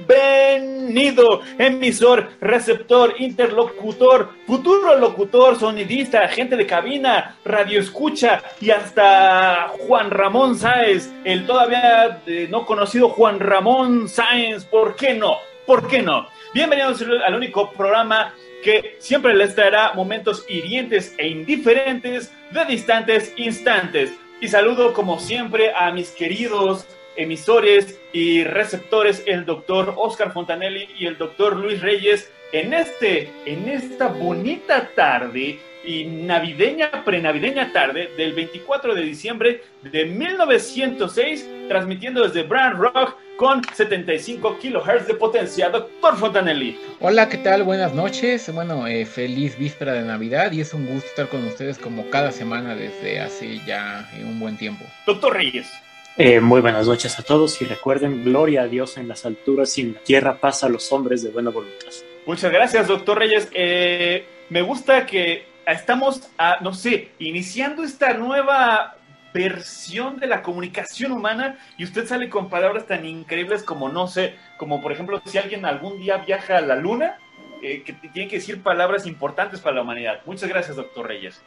Bienvenido, 0.07 1.41
emisor, 1.57 2.29
receptor, 2.39 3.15
interlocutor, 3.19 4.29
futuro 4.45 4.95
locutor, 4.97 5.57
sonidista, 5.57 6.23
agente 6.23 6.55
de 6.55 6.67
cabina, 6.67 7.35
radioescucha 7.43 8.43
y 8.61 8.69
hasta 8.69 9.69
Juan 9.79 10.11
Ramón 10.11 10.55
Sáenz, 10.55 11.11
el 11.23 11.47
todavía 11.47 12.21
eh, 12.27 12.47
no 12.49 12.67
conocido 12.67 13.09
Juan 13.09 13.39
Ramón 13.39 14.07
Sáenz. 14.07 14.65
¿Por 14.65 14.95
qué 14.95 15.15
no? 15.15 15.37
¿Por 15.65 15.87
qué 15.87 16.03
no? 16.03 16.27
Bienvenidos 16.53 17.03
al 17.25 17.33
único 17.35 17.71
programa 17.71 18.35
que 18.63 18.95
siempre 18.99 19.33
les 19.33 19.55
traerá 19.55 19.93
momentos 19.93 20.45
hirientes 20.47 21.15
e 21.17 21.27
indiferentes 21.27 22.31
de 22.51 22.65
distantes 22.65 23.33
instantes. 23.37 24.11
Y 24.41 24.47
saludo 24.47 24.93
como 24.93 25.19
siempre 25.19 25.73
a 25.73 25.91
mis 25.91 26.11
queridos 26.11 26.87
emisores 27.15 27.99
y 28.13 28.43
receptores, 28.43 29.23
el 29.25 29.45
doctor 29.45 29.93
Oscar 29.97 30.31
Fontanelli 30.31 30.87
y 30.97 31.05
el 31.05 31.17
doctor 31.17 31.57
Luis 31.57 31.81
Reyes, 31.81 32.31
en, 32.51 32.73
este, 32.73 33.29
en 33.45 33.67
esta 33.67 34.07
bonita 34.07 34.89
tarde 34.95 35.59
y 35.83 36.05
navideña, 36.05 37.03
prenavideña 37.03 37.71
tarde 37.73 38.11
del 38.17 38.33
24 38.33 38.95
de 38.95 39.01
diciembre 39.01 39.63
de 39.83 40.05
1906, 40.05 41.49
transmitiendo 41.67 42.23
desde 42.23 42.43
Brand 42.43 42.79
Rock 42.79 43.17
con 43.39 43.63
75 43.63 44.59
kilohertz 44.59 45.07
de 45.07 45.13
potencia. 45.13 45.69
Doctor 45.69 46.17
Fontanelli. 46.17 46.77
Hola, 46.99 47.29
¿qué 47.29 47.37
tal? 47.37 47.63
Buenas 47.63 47.93
noches. 47.93 48.53
Bueno, 48.53 48.85
eh, 48.85 49.05
feliz 49.05 49.57
víspera 49.57 49.93
de 49.93 50.01
Navidad 50.01 50.51
y 50.51 50.59
es 50.59 50.73
un 50.73 50.85
gusto 50.85 51.07
estar 51.07 51.29
con 51.29 51.45
ustedes 51.45 51.77
como 51.77 52.09
cada 52.09 52.33
semana 52.33 52.75
desde 52.75 53.21
hace 53.21 53.61
ya 53.65 54.09
eh, 54.13 54.25
un 54.25 54.41
buen 54.41 54.57
tiempo. 54.57 54.83
Doctor 55.07 55.37
Reyes. 55.37 55.71
Eh, 56.17 56.41
muy 56.41 56.59
buenas 56.59 56.85
noches 56.85 57.17
a 57.17 57.23
todos 57.23 57.61
y 57.61 57.65
recuerden, 57.65 58.25
gloria 58.25 58.63
a 58.63 58.67
Dios 58.67 58.97
en 58.97 59.07
las 59.07 59.25
alturas 59.25 59.77
y 59.77 59.81
en 59.83 59.93
la 59.93 60.01
tierra 60.01 60.35
pasa 60.35 60.65
a 60.65 60.69
los 60.69 60.91
hombres 60.91 61.23
de 61.23 61.29
buena 61.29 61.49
voluntad. 61.49 61.87
Muchas 62.25 62.51
gracias, 62.51 62.89
doctor 62.89 63.19
Reyes. 63.19 63.47
Eh, 63.53 64.25
me 64.49 64.63
gusta 64.63 65.05
que 65.05 65.45
estamos, 65.65 66.29
a, 66.37 66.57
no 66.59 66.73
sé, 66.73 67.11
iniciando 67.19 67.83
esta 67.83 68.13
nueva 68.15 68.97
versión 69.33 70.19
de 70.19 70.27
la 70.27 70.41
comunicación 70.41 71.11
humana 71.11 71.57
y 71.77 71.83
usted 71.83 72.07
sale 72.07 72.29
con 72.29 72.49
palabras 72.49 72.87
tan 72.87 73.05
increíbles 73.05 73.63
como, 73.63 73.89
no 73.89 74.07
sé, 74.07 74.35
como 74.57 74.81
por 74.81 74.91
ejemplo, 74.91 75.21
si 75.25 75.37
alguien 75.37 75.65
algún 75.65 75.99
día 75.99 76.17
viaja 76.17 76.57
a 76.57 76.61
la 76.61 76.75
luna, 76.75 77.17
eh, 77.61 77.83
que 77.83 77.93
tiene 77.93 78.29
que 78.29 78.37
decir 78.37 78.61
palabras 78.63 79.05
importantes 79.05 79.59
para 79.59 79.75
la 79.75 79.81
humanidad. 79.81 80.21
Muchas 80.25 80.49
gracias, 80.49 80.77
doctor 80.77 81.07
Reyes. 81.07 81.41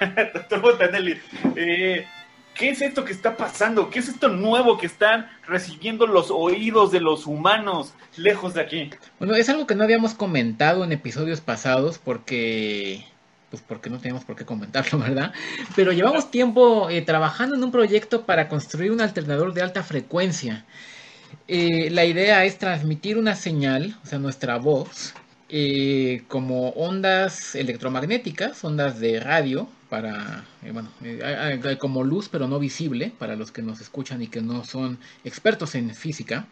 doctor 0.34 0.60
Montanelli, 0.60 1.18
eh, 1.56 2.06
¿qué 2.54 2.70
es 2.70 2.82
esto 2.82 3.04
que 3.04 3.12
está 3.12 3.36
pasando? 3.36 3.90
¿Qué 3.90 3.98
es 3.98 4.08
esto 4.08 4.28
nuevo 4.28 4.78
que 4.78 4.86
están 4.86 5.28
recibiendo 5.46 6.06
los 6.06 6.30
oídos 6.30 6.92
de 6.92 7.00
los 7.00 7.26
humanos 7.26 7.94
lejos 8.16 8.54
de 8.54 8.60
aquí? 8.60 8.90
Bueno, 9.18 9.34
es 9.34 9.48
algo 9.48 9.66
que 9.66 9.74
no 9.74 9.84
habíamos 9.84 10.14
comentado 10.14 10.84
en 10.84 10.92
episodios 10.92 11.40
pasados 11.40 11.98
porque 11.98 13.04
pues 13.56 13.64
porque 13.66 13.90
no 13.90 13.98
teníamos 13.98 14.24
por 14.24 14.36
qué 14.36 14.44
comentarlo, 14.44 14.98
¿verdad? 15.06 15.32
Pero 15.74 15.92
llevamos 15.92 16.30
tiempo 16.30 16.90
eh, 16.90 17.02
trabajando 17.02 17.56
en 17.56 17.64
un 17.64 17.72
proyecto 17.72 18.26
para 18.26 18.48
construir 18.48 18.92
un 18.92 19.00
alternador 19.00 19.54
de 19.54 19.62
alta 19.62 19.82
frecuencia. 19.82 20.64
Eh, 21.48 21.90
la 21.90 22.04
idea 22.04 22.44
es 22.44 22.58
transmitir 22.58 23.18
una 23.18 23.34
señal, 23.34 23.96
o 24.02 24.06
sea, 24.06 24.18
nuestra 24.18 24.58
voz, 24.58 25.14
eh, 25.48 26.24
como 26.26 26.70
ondas 26.70 27.54
electromagnéticas, 27.54 28.64
ondas 28.64 28.98
de 28.98 29.20
radio, 29.20 29.68
para, 29.88 30.44
eh, 30.64 30.72
bueno, 30.72 30.90
eh, 31.04 31.76
como 31.78 32.02
luz 32.02 32.28
pero 32.28 32.48
no 32.48 32.58
visible, 32.58 33.12
para 33.16 33.36
los 33.36 33.52
que 33.52 33.62
nos 33.62 33.80
escuchan 33.80 34.20
y 34.22 34.26
que 34.26 34.42
no 34.42 34.64
son 34.64 34.98
expertos 35.24 35.76
en 35.76 35.94
física. 35.94 36.46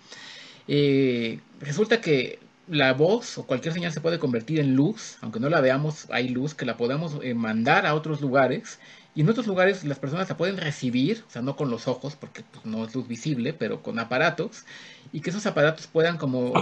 resulta 1.60 2.00
que 2.00 2.38
la 2.68 2.92
voz 2.92 3.38
o 3.38 3.46
cualquier 3.46 3.74
señal 3.74 3.92
se 3.92 4.00
puede 4.00 4.18
convertir 4.18 4.60
en 4.60 4.74
luz, 4.74 5.18
aunque 5.20 5.40
no 5.40 5.48
la 5.48 5.60
veamos, 5.60 6.06
hay 6.10 6.28
luz 6.28 6.54
que 6.54 6.64
la 6.64 6.76
podamos 6.76 7.18
eh, 7.22 7.34
mandar 7.34 7.86
a 7.86 7.94
otros 7.94 8.20
lugares. 8.20 8.78
Y 9.16 9.20
en 9.20 9.28
otros 9.28 9.46
lugares 9.46 9.84
las 9.84 10.00
personas 10.00 10.28
la 10.28 10.36
pueden 10.36 10.56
recibir, 10.56 11.22
o 11.28 11.30
sea, 11.30 11.40
no 11.40 11.54
con 11.54 11.70
los 11.70 11.86
ojos, 11.86 12.16
porque 12.16 12.42
pues, 12.50 12.64
no 12.64 12.84
es 12.84 12.94
luz 12.94 13.06
visible, 13.06 13.52
pero 13.52 13.80
con 13.80 14.00
aparatos, 14.00 14.64
y 15.12 15.20
que 15.20 15.30
esos 15.30 15.46
aparatos 15.46 15.86
puedan 15.86 16.18
como 16.18 16.52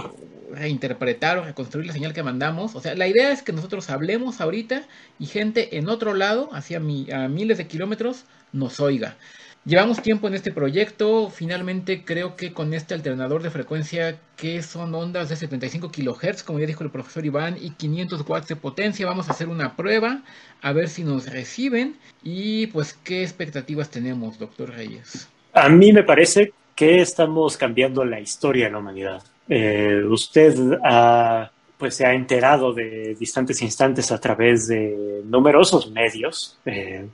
reinterpretar 0.51 1.39
o 1.39 1.45
reconstruir 1.45 1.87
la 1.87 1.93
señal 1.93 2.13
que 2.13 2.21
mandamos. 2.21 2.75
O 2.75 2.81
sea, 2.81 2.93
la 2.93 3.07
idea 3.07 3.31
es 3.31 3.41
que 3.41 3.53
nosotros 3.53 3.89
hablemos 3.89 4.39
ahorita 4.39 4.83
y 5.17 5.25
gente 5.25 5.77
en 5.77 5.89
otro 5.89 6.13
lado, 6.13 6.49
hacia 6.53 6.79
mi, 6.79 7.09
a 7.11 7.27
miles 7.27 7.57
de 7.57 7.67
kilómetros, 7.67 8.25
nos 8.51 8.79
oiga. 8.79 9.17
Llevamos 9.65 10.01
tiempo 10.01 10.27
en 10.27 10.33
este 10.33 10.51
proyecto, 10.51 11.29
finalmente 11.29 12.03
creo 12.03 12.35
que 12.35 12.51
con 12.51 12.73
este 12.73 12.93
alternador 12.93 13.41
de 13.43 13.49
frecuencia 13.49 14.19
que 14.35 14.61
son 14.61 14.93
ondas 14.93 15.29
de 15.29 15.37
75 15.37 15.89
kHz, 15.89 16.43
como 16.43 16.59
ya 16.59 16.65
dijo 16.65 16.83
el 16.83 16.89
profesor 16.89 17.25
Iván, 17.25 17.55
y 17.57 17.69
500 17.69 18.27
watts 18.27 18.49
de 18.49 18.57
potencia, 18.57 19.05
vamos 19.05 19.29
a 19.29 19.31
hacer 19.31 19.47
una 19.47 19.77
prueba, 19.77 20.21
a 20.61 20.73
ver 20.73 20.89
si 20.89 21.05
nos 21.05 21.31
reciben 21.31 21.95
y 22.23 22.67
pues 22.67 22.93
qué 23.05 23.23
expectativas 23.23 23.89
tenemos, 23.89 24.37
doctor 24.37 24.69
Reyes. 24.69 25.29
A 25.53 25.69
mí 25.69 25.93
me 25.93 26.03
parece 26.03 26.51
que 26.75 26.99
estamos 27.01 27.55
cambiando 27.55 28.03
la 28.03 28.19
historia 28.19 28.65
de 28.65 28.71
la 28.71 28.79
humanidad. 28.79 29.23
Eh, 29.47 30.03
usted 30.09 30.55
ha, 30.83 31.49
pues, 31.77 31.95
se 31.95 32.05
ha 32.05 32.13
enterado 32.13 32.73
de 32.73 33.15
distantes 33.17 33.61
instantes 33.61 34.11
a 34.11 34.19
través 34.19 34.67
de 34.67 35.21
numerosos 35.23 35.89
medios. 35.89 36.57
Eh, 36.65 37.07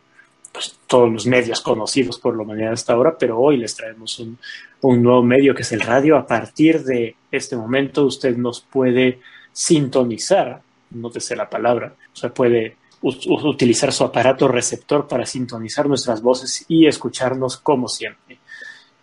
pues, 0.51 0.77
todos 0.87 1.11
los 1.11 1.25
medios 1.25 1.61
conocidos 1.61 2.19
por 2.19 2.35
la 2.35 2.43
humanidad 2.43 2.73
hasta 2.73 2.93
ahora, 2.93 3.15
pero 3.17 3.39
hoy 3.39 3.57
les 3.57 3.75
traemos 3.75 4.19
un, 4.19 4.37
un, 4.81 5.03
nuevo 5.03 5.23
medio 5.23 5.53
que 5.53 5.61
es 5.61 5.71
el 5.71 5.81
radio. 5.81 6.17
A 6.17 6.25
partir 6.25 6.83
de 6.83 7.15
este 7.31 7.55
momento 7.55 8.05
usted 8.05 8.35
nos 8.35 8.61
puede 8.61 9.19
sintonizar, 9.51 10.61
nótese 10.91 11.35
la 11.35 11.49
palabra, 11.49 11.93
o 12.13 12.15
sea, 12.15 12.33
puede 12.33 12.77
utilizar 13.01 13.93
su 13.93 14.03
aparato 14.03 14.47
receptor 14.47 15.07
para 15.07 15.25
sintonizar 15.25 15.87
nuestras 15.87 16.21
voces 16.21 16.65
y 16.67 16.85
escucharnos 16.85 17.57
como 17.57 17.87
siempre. 17.87 18.39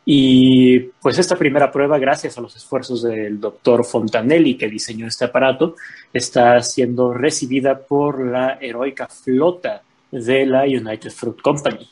Y 0.09 0.79
pues 0.79 1.19
esta 1.19 1.37
primera 1.37 1.73
prueba, 1.73 1.99
gracias 1.99 2.39
a 2.39 2.41
los 2.41 2.55
esfuerzos 2.55 3.03
del 3.03 3.41
doctor 3.41 3.85
Fontanelli 3.85 4.57
que 4.57 4.69
diseñó 4.69 5.07
este 5.09 5.25
aparato, 5.25 5.75
está 6.13 6.61
siendo 6.63 7.13
recibida 7.13 7.79
por 7.79 8.25
la 8.25 8.59
heroica 8.61 9.09
flota 9.09 9.83
de 10.11 10.47
la 10.47 10.63
United 10.63 11.11
Fruit 11.11 11.41
Company. 11.41 11.89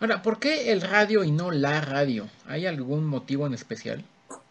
Ahora, 0.00 0.22
¿por 0.22 0.38
qué 0.38 0.72
el 0.72 0.80
radio 0.80 1.24
y 1.24 1.30
no 1.30 1.50
la 1.50 1.80
radio? 1.80 2.28
¿Hay 2.46 2.66
algún 2.66 3.06
motivo 3.06 3.46
en 3.46 3.54
especial? 3.54 4.02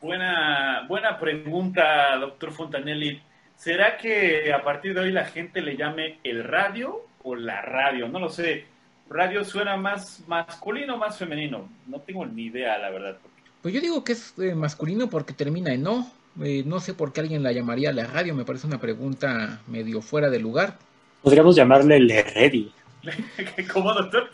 Buena, 0.02 0.86
buena 0.88 1.19
pregunta, 1.19 2.16
doctor 2.18 2.52
Fontanelli. 2.52 3.22
¿Será 3.56 3.97
que 3.97 4.52
a 4.52 4.63
partir 4.63 4.94
de 4.94 5.02
hoy 5.02 5.12
la 5.12 5.25
gente 5.25 5.62
le 5.62 5.78
llame 5.78 6.19
el 6.24 6.44
radio 6.44 7.06
o 7.24 7.36
la 7.36 7.62
radio? 7.62 8.08
No 8.08 8.19
lo 8.19 8.30
sé. 8.30 8.66
Radio 9.09 9.44
suena 9.44 9.77
más 9.77 10.24
masculino 10.27 10.95
o 10.95 10.98
más 10.98 11.18
femenino. 11.18 11.69
No 11.88 12.00
tengo 12.00 12.25
ni 12.25 12.45
idea, 12.45 12.77
la 12.77 12.89
verdad. 12.89 13.18
Pues 13.62 13.74
yo 13.74 13.80
digo 13.80 14.04
que 14.04 14.13
es 14.13 14.33
eh, 14.39 14.56
masculino 14.56 15.10
porque 15.10 15.33
termina 15.33 15.74
en 15.74 15.83
no. 15.83 16.12
Eh, 16.44 16.63
no 16.66 16.80
sé 16.80 16.94
por 16.94 17.13
qué 17.13 17.22
alguien 17.22 17.44
la 17.44 17.51
llamaría 17.51 17.94
la 17.94 18.06
radio. 18.06 18.33
Me 18.33 18.44
parece 18.44 18.68
una 18.68 18.80
pregunta 18.80 19.62
medio 19.68 20.01
fuera 20.01 20.30
de 20.30 20.39
lugar. 20.39 20.77
Podríamos 21.22 21.56
llamarle 21.56 22.00
le 22.00 22.24
ready. 22.24 22.72
¿Cómo, 23.73 23.94
doctor? 23.94 24.29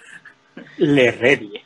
Le 0.77 1.11
redie. 1.11 1.63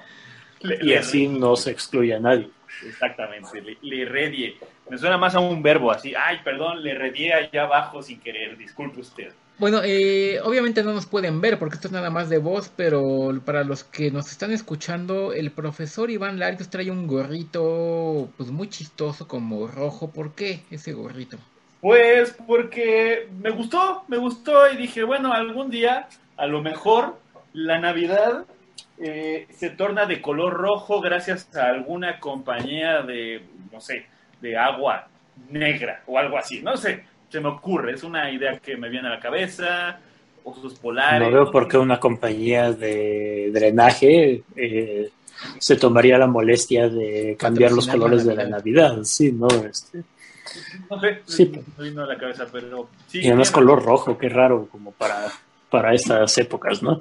Le, 0.62 0.76
y 0.76 0.86
le 0.88 0.98
así 0.98 1.28
redie. 1.28 1.40
no 1.40 1.56
se 1.56 1.72
excluye 1.72 2.14
a 2.14 2.20
nadie. 2.20 2.50
Exactamente, 2.86 3.62
le, 3.62 3.78
le, 3.82 4.06
redie. 4.06 4.58
Me 4.90 4.98
suena 4.98 5.18
más 5.18 5.36
a 5.36 5.40
un 5.40 5.62
verbo 5.62 5.92
así. 5.92 6.14
Ay, 6.16 6.40
perdón, 6.44 6.84
le 6.84 6.96
redie 6.96 7.34
allá 7.34 7.64
abajo 7.64 8.02
sin 8.02 8.20
querer. 8.20 8.58
Disculpe 8.58 9.02
usted. 9.02 9.32
Bueno, 9.60 9.82
eh, 9.84 10.40
obviamente 10.44 10.84
no 10.84 10.94
nos 10.94 11.06
pueden 11.06 11.40
ver 11.40 11.60
porque 11.60 11.76
esto 11.76 11.88
es 11.88 11.92
nada 11.92 12.10
más 12.10 12.28
de 12.28 12.40
voz, 12.40 12.72
pero 12.76 13.32
para 13.46 13.64
los 13.64 13.84
que 13.84 14.10
nos 14.10 14.32
están 14.32 14.52
escuchando, 14.52 15.32
el 15.32 15.52
profesor 15.52 16.10
Iván 16.10 16.40
Larios 16.40 16.70
trae 16.70 16.90
un 16.90 17.06
gorrito 17.06 18.30
pues 18.36 18.50
muy 18.50 18.68
chistoso 18.70 19.28
como 19.28 19.68
rojo. 19.68 20.12
¿Por 20.12 20.34
qué 20.34 20.64
ese 20.72 20.94
gorrito? 20.94 21.38
Pues 21.82 22.36
porque 22.48 23.28
me 23.42 23.52
gustó, 23.52 24.06
me 24.08 24.18
gustó 24.18 24.72
y 24.72 24.78
dije, 24.78 25.04
bueno, 25.04 25.32
algún 25.32 25.70
día 25.70 26.08
a 26.38 26.46
lo 26.48 26.62
mejor 26.62 27.18
la 27.54 27.80
Navidad 27.80 28.46
eh, 29.00 29.48
se 29.52 29.70
torna 29.72 30.06
de 30.06 30.22
color 30.22 30.54
rojo 30.54 31.02
gracias 31.02 31.56
a 31.56 31.68
alguna 31.68 32.20
compañía 32.20 33.02
de, 33.02 33.44
no 33.72 33.80
sé, 33.82 34.06
de 34.42 34.58
agua 34.58 35.08
negra 35.50 36.04
o 36.08 36.18
algo 36.18 36.38
así. 36.38 36.62
No 36.62 36.78
sé, 36.78 37.04
se 37.30 37.40
me 37.40 37.50
ocurre, 37.50 37.94
es 37.94 38.04
una 38.04 38.32
idea 38.32 38.60
que 38.60 38.78
me 38.78 38.90
viene 38.90 39.08
a 39.08 39.12
la 39.12 39.20
cabeza, 39.20 40.00
osos 40.44 40.76
polares. 40.80 41.28
No 41.28 41.34
veo 41.34 41.52
por 41.52 41.68
qué 41.68 41.78
una 41.78 42.00
compañía 42.00 42.72
de 42.72 43.50
drenaje 43.52 44.44
eh, 44.56 45.10
se 45.60 45.76
tomaría 45.76 46.18
la 46.18 46.28
molestia 46.28 46.88
de 46.90 47.36
cambiar 47.38 47.72
los 47.72 47.88
colores 47.88 48.26
de 48.26 48.36
la 48.36 48.46
Navidad, 48.46 49.00
sí, 49.04 49.32
¿no? 49.32 49.48
Este, 49.48 50.04
no 50.90 51.00
sé, 51.00 51.22
Sí. 51.26 51.52
me 51.78 51.90
vino 51.90 52.04
a 52.04 52.08
la 52.08 52.18
cabeza, 52.18 52.46
pero 52.52 52.90
sí. 53.08 53.20
y 53.22 53.28
además 53.28 53.52
color 53.52 53.84
rojo, 53.84 54.18
qué 54.18 54.30
raro 54.30 54.68
como 54.72 54.92
para, 54.92 55.28
para 55.74 55.92
estas 55.92 56.38
épocas, 56.38 56.84
¿no? 56.84 57.00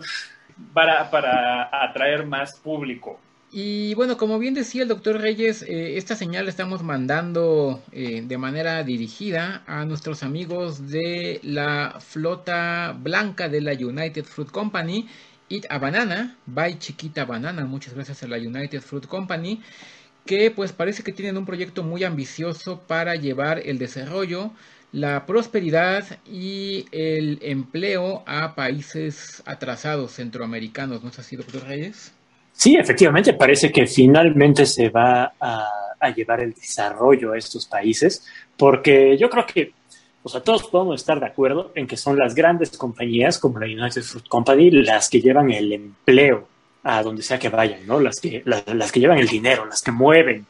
Para, 0.72 1.10
para 1.10 1.68
atraer 1.84 2.24
más 2.24 2.58
público. 2.58 3.20
Y 3.52 3.92
bueno, 3.92 4.16
como 4.16 4.38
bien 4.38 4.54
decía 4.54 4.80
el 4.80 4.88
doctor 4.88 5.20
Reyes, 5.20 5.60
eh, 5.60 5.98
esta 5.98 6.16
señal 6.16 6.46
la 6.46 6.50
estamos 6.50 6.82
mandando 6.82 7.82
eh, 7.92 8.22
de 8.24 8.38
manera 8.38 8.82
dirigida 8.82 9.62
a 9.66 9.84
nuestros 9.84 10.22
amigos 10.22 10.88
de 10.88 11.38
la 11.42 11.98
flota 12.00 12.96
blanca 12.98 13.50
de 13.50 13.60
la 13.60 13.72
United 13.72 14.24
Fruit 14.24 14.50
Company, 14.50 15.06
Eat 15.50 15.66
a 15.68 15.76
Banana, 15.76 16.38
by 16.46 16.78
Chiquita 16.78 17.26
Banana, 17.26 17.66
muchas 17.66 17.92
gracias 17.92 18.22
a 18.22 18.26
la 18.26 18.38
United 18.38 18.80
Fruit 18.80 19.06
Company, 19.06 19.60
que 20.24 20.50
pues 20.50 20.72
parece 20.72 21.02
que 21.02 21.12
tienen 21.12 21.36
un 21.36 21.44
proyecto 21.44 21.82
muy 21.82 22.04
ambicioso 22.04 22.80
para 22.86 23.16
llevar 23.16 23.60
el 23.66 23.76
desarrollo, 23.76 24.52
la 24.92 25.24
prosperidad 25.26 26.04
y 26.26 26.86
el 26.92 27.38
empleo 27.42 28.22
a 28.26 28.54
países 28.54 29.42
atrasados 29.46 30.12
centroamericanos, 30.12 31.02
¿no 31.02 31.08
es 31.10 31.18
así, 31.18 31.36
doctor 31.36 31.64
Reyes? 31.66 32.12
Sí, 32.52 32.76
efectivamente, 32.76 33.32
parece 33.32 33.72
que 33.72 33.86
finalmente 33.86 34.66
se 34.66 34.90
va 34.90 35.32
a, 35.40 35.66
a 35.98 36.10
llevar 36.14 36.40
el 36.42 36.52
desarrollo 36.52 37.32
a 37.32 37.38
estos 37.38 37.66
países, 37.66 38.26
porque 38.56 39.16
yo 39.18 39.30
creo 39.30 39.46
que, 39.46 39.72
o 40.22 40.28
sea, 40.28 40.42
todos 40.42 40.64
podemos 40.68 41.00
estar 41.00 41.18
de 41.18 41.26
acuerdo 41.26 41.72
en 41.74 41.86
que 41.86 41.96
son 41.96 42.18
las 42.18 42.34
grandes 42.34 42.76
compañías 42.76 43.38
como 43.38 43.58
la 43.58 43.66
United 43.66 44.02
Fruit 44.02 44.28
Company 44.28 44.70
las 44.70 45.08
que 45.08 45.20
llevan 45.22 45.50
el 45.50 45.72
empleo 45.72 46.46
a 46.84 47.02
donde 47.02 47.22
sea 47.22 47.38
que 47.38 47.48
vayan, 47.48 47.86
¿no? 47.86 47.98
Las 47.98 48.20
que, 48.20 48.42
la- 48.44 48.62
las 48.74 48.92
que 48.92 49.00
llevan 49.00 49.18
el 49.18 49.28
dinero, 49.28 49.64
las 49.64 49.80
que 49.82 49.92
mueven 49.92 50.44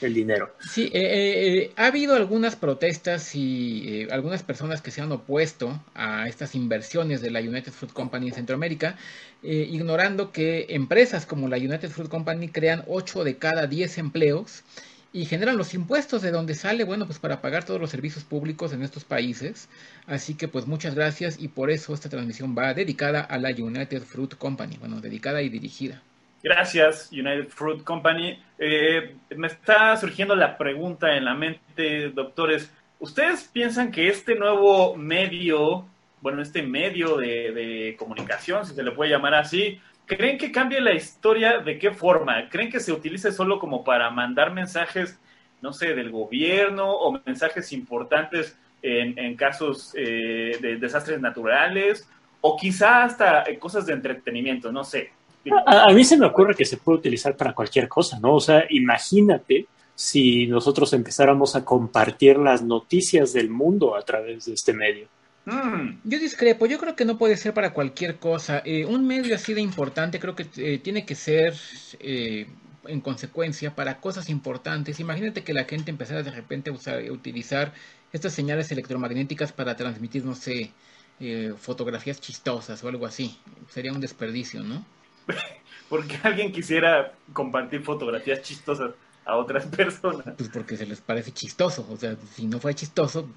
el 0.00 0.14
dinero. 0.14 0.54
Sí, 0.58 0.84
eh, 0.84 0.90
eh, 0.94 1.58
eh, 1.58 1.72
ha 1.76 1.86
habido 1.86 2.14
algunas 2.14 2.56
protestas 2.56 3.34
y 3.34 4.02
eh, 4.02 4.08
algunas 4.10 4.42
personas 4.42 4.82
que 4.82 4.90
se 4.90 5.00
han 5.00 5.10
opuesto 5.12 5.84
a 5.94 6.28
estas 6.28 6.54
inversiones 6.54 7.20
de 7.20 7.30
la 7.30 7.40
United 7.40 7.72
Fruit 7.72 7.92
Company 7.92 8.28
en 8.28 8.34
Centroamérica, 8.34 8.96
eh, 9.42 9.66
ignorando 9.70 10.32
que 10.32 10.66
empresas 10.70 11.26
como 11.26 11.48
la 11.48 11.56
United 11.56 11.90
Fruit 11.90 12.10
Company 12.10 12.48
crean 12.48 12.84
8 12.86 13.24
de 13.24 13.38
cada 13.38 13.66
10 13.66 13.98
empleos 13.98 14.64
y 15.12 15.24
generan 15.24 15.56
los 15.56 15.74
impuestos 15.74 16.22
de 16.22 16.30
donde 16.30 16.54
sale, 16.54 16.84
bueno, 16.84 17.06
pues 17.06 17.18
para 17.18 17.40
pagar 17.40 17.64
todos 17.64 17.80
los 17.80 17.90
servicios 17.90 18.24
públicos 18.24 18.72
en 18.72 18.82
estos 18.82 19.04
países. 19.04 19.68
Así 20.06 20.34
que 20.34 20.48
pues 20.48 20.66
muchas 20.66 20.94
gracias 20.94 21.38
y 21.38 21.48
por 21.48 21.70
eso 21.70 21.94
esta 21.94 22.08
transmisión 22.08 22.54
va 22.56 22.74
dedicada 22.74 23.20
a 23.22 23.38
la 23.38 23.50
United 23.50 24.02
Fruit 24.02 24.34
Company, 24.36 24.76
bueno, 24.78 25.00
dedicada 25.00 25.42
y 25.42 25.48
dirigida. 25.48 26.02
Gracias, 26.42 27.10
United 27.10 27.48
Fruit 27.48 27.82
Company. 27.82 28.38
Eh, 28.58 29.16
me 29.36 29.48
está 29.48 29.96
surgiendo 29.96 30.36
la 30.36 30.56
pregunta 30.56 31.16
en 31.16 31.24
la 31.24 31.34
mente, 31.34 32.10
doctores. 32.10 32.72
¿Ustedes 33.00 33.44
piensan 33.44 33.90
que 33.90 34.08
este 34.08 34.36
nuevo 34.36 34.96
medio, 34.96 35.86
bueno, 36.20 36.40
este 36.40 36.62
medio 36.62 37.16
de, 37.16 37.96
comunicación, 37.98 38.64
si 38.64 38.74
se 38.74 38.82
le 38.82 38.92
puede 38.92 39.10
llamar 39.10 39.34
así, 39.34 39.80
creen 40.06 40.38
que 40.38 40.52
cambie 40.52 40.80
la 40.80 40.94
historia 40.94 41.58
de 41.58 41.78
qué 41.78 41.90
forma? 41.90 42.48
¿Creen 42.48 42.70
que 42.70 42.80
se 42.80 42.92
utilice 42.92 43.32
solo 43.32 43.58
como 43.58 43.82
para 43.82 44.08
mandar 44.10 44.52
mensajes, 44.52 45.18
no 45.60 45.72
sé, 45.72 45.94
del 45.94 46.10
gobierno 46.10 46.88
o 46.90 47.20
mensajes 47.26 47.72
importantes 47.72 48.56
en, 48.82 49.18
en 49.18 49.34
casos 49.36 49.92
eh, 49.96 50.56
de 50.60 50.76
desastres 50.76 51.20
naturales? 51.20 52.08
O 52.40 52.56
quizá 52.56 53.02
hasta 53.02 53.42
eh, 53.42 53.58
cosas 53.58 53.86
de 53.86 53.94
entretenimiento, 53.94 54.70
no 54.70 54.84
sé. 54.84 55.17
A, 55.66 55.84
a 55.84 55.92
mí 55.92 56.04
se 56.04 56.16
me 56.16 56.26
ocurre 56.26 56.54
que 56.54 56.64
se 56.64 56.76
puede 56.78 56.98
utilizar 56.98 57.36
para 57.36 57.54
cualquier 57.54 57.88
cosa, 57.88 58.18
¿no? 58.20 58.34
O 58.34 58.40
sea, 58.40 58.64
imagínate 58.70 59.68
si 59.94 60.46
nosotros 60.46 60.92
empezáramos 60.92 61.56
a 61.56 61.64
compartir 61.64 62.38
las 62.38 62.62
noticias 62.62 63.32
del 63.32 63.50
mundo 63.50 63.96
a 63.96 64.02
través 64.02 64.44
de 64.46 64.54
este 64.54 64.72
medio. 64.72 65.08
Mm, 65.44 66.00
Yo 66.04 66.18
discrepo, 66.18 66.66
yo 66.66 66.78
creo 66.78 66.94
que 66.94 67.04
no 67.04 67.16
puede 67.18 67.36
ser 67.36 67.54
para 67.54 67.72
cualquier 67.72 68.18
cosa. 68.18 68.62
Eh, 68.64 68.84
un 68.84 69.06
medio 69.06 69.34
así 69.34 69.54
de 69.54 69.60
importante 69.60 70.20
creo 70.20 70.34
que 70.36 70.46
eh, 70.56 70.78
tiene 70.78 71.04
que 71.06 71.14
ser 71.14 71.54
eh, 72.00 72.46
en 72.84 73.00
consecuencia 73.00 73.74
para 73.74 74.00
cosas 74.00 74.28
importantes. 74.28 75.00
Imagínate 75.00 75.42
que 75.44 75.54
la 75.54 75.64
gente 75.64 75.90
empezara 75.90 76.22
de 76.22 76.30
repente 76.30 76.70
a 76.70 76.72
usar, 76.74 77.00
a 77.06 77.12
utilizar 77.12 77.72
estas 78.12 78.32
señales 78.34 78.70
electromagnéticas 78.72 79.52
para 79.52 79.76
transmitir, 79.76 80.24
no 80.24 80.34
sé, 80.34 80.74
eh, 81.20 81.54
fotografías 81.58 82.20
chistosas 82.20 82.82
o 82.84 82.88
algo 82.88 83.06
así. 83.06 83.38
Sería 83.68 83.92
un 83.92 84.00
desperdicio, 84.00 84.62
¿no? 84.62 84.84
porque 85.88 86.18
alguien 86.22 86.52
quisiera 86.52 87.12
compartir 87.32 87.82
fotografías 87.82 88.42
chistosas 88.42 88.92
a 89.24 89.36
otras 89.36 89.66
personas. 89.66 90.24
Pues 90.36 90.48
porque 90.48 90.76
se 90.76 90.86
les 90.86 91.00
parece 91.00 91.32
chistoso. 91.32 91.86
O 91.90 91.96
sea, 91.96 92.16
si 92.34 92.46
no 92.46 92.58
fue 92.58 92.74
chistoso, 92.74 93.28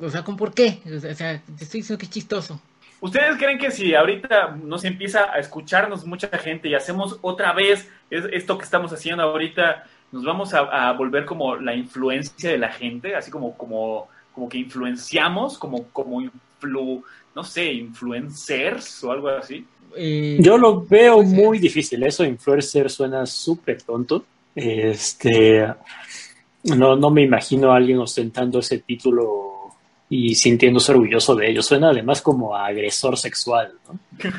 o 0.00 0.10
sea, 0.10 0.22
¿con 0.24 0.36
por 0.36 0.54
qué? 0.54 0.80
O 0.86 0.98
sea, 0.98 1.14
te 1.14 1.64
estoy 1.64 1.80
diciendo 1.80 1.98
que 1.98 2.06
es 2.06 2.10
chistoso. 2.10 2.60
¿Ustedes 3.00 3.36
creen 3.36 3.58
que 3.58 3.70
si 3.70 3.94
ahorita 3.94 4.56
nos 4.62 4.84
empieza 4.84 5.30
a 5.30 5.38
escucharnos 5.38 6.06
mucha 6.06 6.28
gente 6.38 6.68
y 6.68 6.74
hacemos 6.74 7.18
otra 7.20 7.52
vez 7.52 7.86
es- 8.08 8.24
esto 8.32 8.56
que 8.56 8.64
estamos 8.64 8.92
haciendo 8.94 9.22
ahorita, 9.24 9.84
nos 10.12 10.24
vamos 10.24 10.54
a, 10.54 10.60
a 10.88 10.92
volver 10.92 11.26
como 11.26 11.56
la 11.56 11.74
influencia 11.74 12.48
de 12.50 12.56
la 12.56 12.70
gente, 12.72 13.14
así 13.14 13.30
como, 13.30 13.58
como, 13.58 14.08
como 14.32 14.48
que 14.48 14.56
influenciamos, 14.58 15.58
como, 15.58 15.84
como 15.88 16.22
influ, 16.22 17.04
no 17.34 17.44
sé, 17.44 17.72
influencers 17.72 19.04
o 19.04 19.12
algo 19.12 19.28
así? 19.28 19.64
Eh, 19.96 20.38
Yo 20.40 20.58
lo 20.58 20.84
veo 20.84 21.16
Pues 21.16 21.28
muy 21.28 21.58
difícil. 21.58 22.02
Eso, 22.02 22.24
influencer, 22.24 22.90
suena 22.90 23.26
súper 23.26 23.82
tonto. 23.82 24.24
Este, 24.54 25.66
no, 26.64 26.96
no 26.96 27.10
me 27.10 27.22
imagino 27.22 27.72
a 27.72 27.76
alguien 27.76 27.98
ostentando 27.98 28.60
ese 28.60 28.78
título 28.78 29.54
y 30.08 30.34
sintiéndose 30.34 30.92
orgulloso 30.92 31.34
de 31.34 31.50
ello. 31.50 31.62
Suena 31.62 31.90
además 31.90 32.22
como 32.22 32.54
a 32.54 32.66
agresor 32.66 33.16
sexual, 33.16 33.72
¿no? 33.88 33.98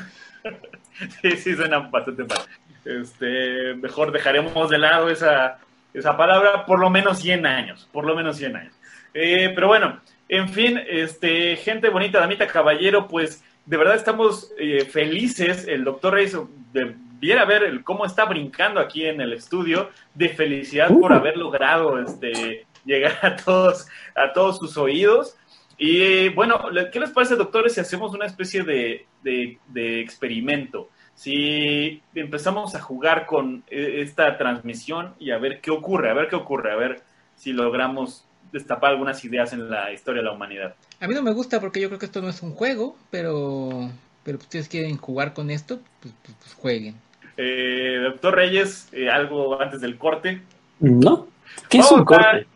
Sí, 1.21 1.31
sí, 1.31 1.53
suena 1.55 1.79
bastante 1.79 2.23
mal. 2.23 2.37
Este, 2.85 3.73
mejor 3.75 4.13
dejaremos 4.13 4.69
de 4.69 4.77
lado 4.77 5.09
esa, 5.09 5.59
esa 5.93 6.15
palabra 6.15 6.65
por 6.65 6.79
lo 6.79 6.89
menos 6.89 7.19
100 7.19 7.45
años, 7.45 7.89
por 7.91 8.05
lo 8.05 8.15
menos 8.15 8.37
100 8.37 8.55
años. 8.55 8.73
Eh, 9.13 9.51
pero 9.53 9.67
bueno, 9.67 9.99
en 10.29 10.49
fin, 10.49 10.79
este, 10.87 11.55
gente 11.57 11.89
bonita, 11.89 12.19
damita, 12.19 12.47
caballero, 12.47 13.07
pues 13.07 13.43
de 13.65 13.77
verdad 13.77 13.95
estamos 13.95 14.51
eh, 14.59 14.85
felices. 14.85 15.67
El 15.67 15.83
doctor 15.83 16.13
Reyes 16.13 16.37
debiera 16.73 17.45
ver 17.45 17.63
el, 17.63 17.83
cómo 17.83 18.05
está 18.05 18.25
brincando 18.25 18.79
aquí 18.79 19.05
en 19.05 19.21
el 19.21 19.33
estudio 19.33 19.89
de 20.13 20.29
felicidad 20.29 20.87
por 20.89 21.11
Uh. 21.11 21.15
haber 21.15 21.37
logrado 21.37 21.99
este, 21.99 22.65
llegar 22.85 23.17
a 23.21 23.35
todos, 23.35 23.87
a 24.15 24.33
todos 24.33 24.57
sus 24.57 24.77
oídos. 24.77 25.35
Y 25.77 26.01
eh, 26.01 26.29
bueno, 26.33 26.59
¿qué 26.91 26.99
les 26.99 27.09
parece, 27.11 27.35
doctores, 27.35 27.73
si 27.73 27.81
hacemos 27.81 28.13
una 28.13 28.25
especie 28.25 28.63
de, 28.63 29.05
de- 29.23 29.57
de 29.67 29.99
experimento? 29.99 30.89
Si 31.15 32.01
empezamos 32.13 32.75
a 32.75 32.81
jugar 32.81 33.25
con 33.25 33.63
eh, 33.69 34.01
esta 34.01 34.37
transmisión 34.37 35.15
y 35.19 35.31
a 35.31 35.37
ver 35.37 35.61
qué 35.61 35.71
ocurre, 35.71 36.09
a 36.09 36.13
ver 36.13 36.27
qué 36.29 36.35
ocurre, 36.35 36.71
a 36.71 36.75
ver 36.75 37.03
si 37.35 37.53
logramos 37.53 38.27
destapar 38.51 38.91
algunas 38.91 39.23
ideas 39.25 39.51
en 39.53 39.69
la 39.69 39.91
historia 39.91 40.21
de 40.21 40.27
la 40.27 40.33
humanidad. 40.33 40.75
A 40.99 41.07
mí 41.07 41.13
no 41.13 41.21
me 41.21 41.31
gusta 41.33 41.59
porque 41.59 41.79
yo 41.81 41.87
creo 41.89 41.99
que 41.99 42.05
esto 42.05 42.21
no 42.21 42.29
es 42.29 42.41
un 42.41 42.51
juego, 42.51 42.97
pero 43.11 43.89
pero 44.23 44.39
ustedes 44.39 44.67
quieren 44.67 44.97
jugar 44.97 45.33
con 45.33 45.51
esto, 45.51 45.79
pues, 46.01 46.13
pues- 46.23 46.35
pues 46.39 46.53
jueguen. 46.55 46.95
Eh, 47.37 47.99
doctor 48.03 48.33
Reyes, 48.35 48.87
eh, 48.91 49.09
algo 49.09 49.61
antes 49.61 49.81
del 49.81 49.97
corte. 49.97 50.41
¿No? 50.79 51.27
¿Qué 51.69 51.77
es 51.79 51.91
un 51.91 52.03
corte? 52.05 52.47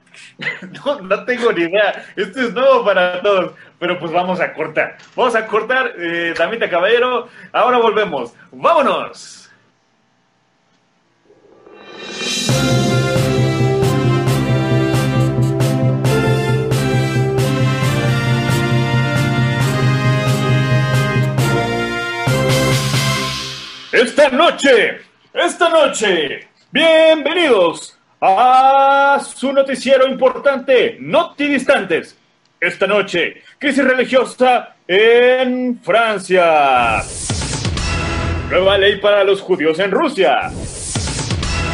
No, 0.86 1.00
no 1.02 1.24
tengo 1.26 1.52
ni 1.54 1.62
idea. 1.64 2.06
Esto 2.16 2.42
es 2.42 2.54
nuevo 2.54 2.84
para 2.84 3.22
todos. 3.22 3.54
Pero 3.78 3.98
pues 4.00 4.12
vamos 4.12 4.40
a 4.42 4.54
cortar. 4.54 4.98
Vamos 5.16 5.34
a 5.36 5.46
cortar, 5.48 5.94
eh, 5.98 6.34
Damita 6.38 6.70
Caballero. 6.70 7.30
Ahora 7.54 7.78
volvemos. 7.78 8.34
¡Vámonos! 8.52 9.39
Esta 24.02 24.30
noche, 24.30 25.02
esta 25.34 25.68
noche, 25.68 26.48
bienvenidos 26.72 27.98
a 28.22 29.20
su 29.22 29.52
noticiero 29.52 30.08
importante, 30.08 30.96
Notidistantes. 31.02 32.18
Esta 32.62 32.88
noche, 32.88 33.44
crisis 33.58 33.84
religiosa 33.84 34.78
en 34.88 35.82
Francia. 35.84 37.02
Nueva 38.50 38.78
ley 38.78 39.02
para 39.02 39.26
los 39.26 39.42
judíos 39.42 39.78
en 39.80 39.92
Rusia. 39.92 40.50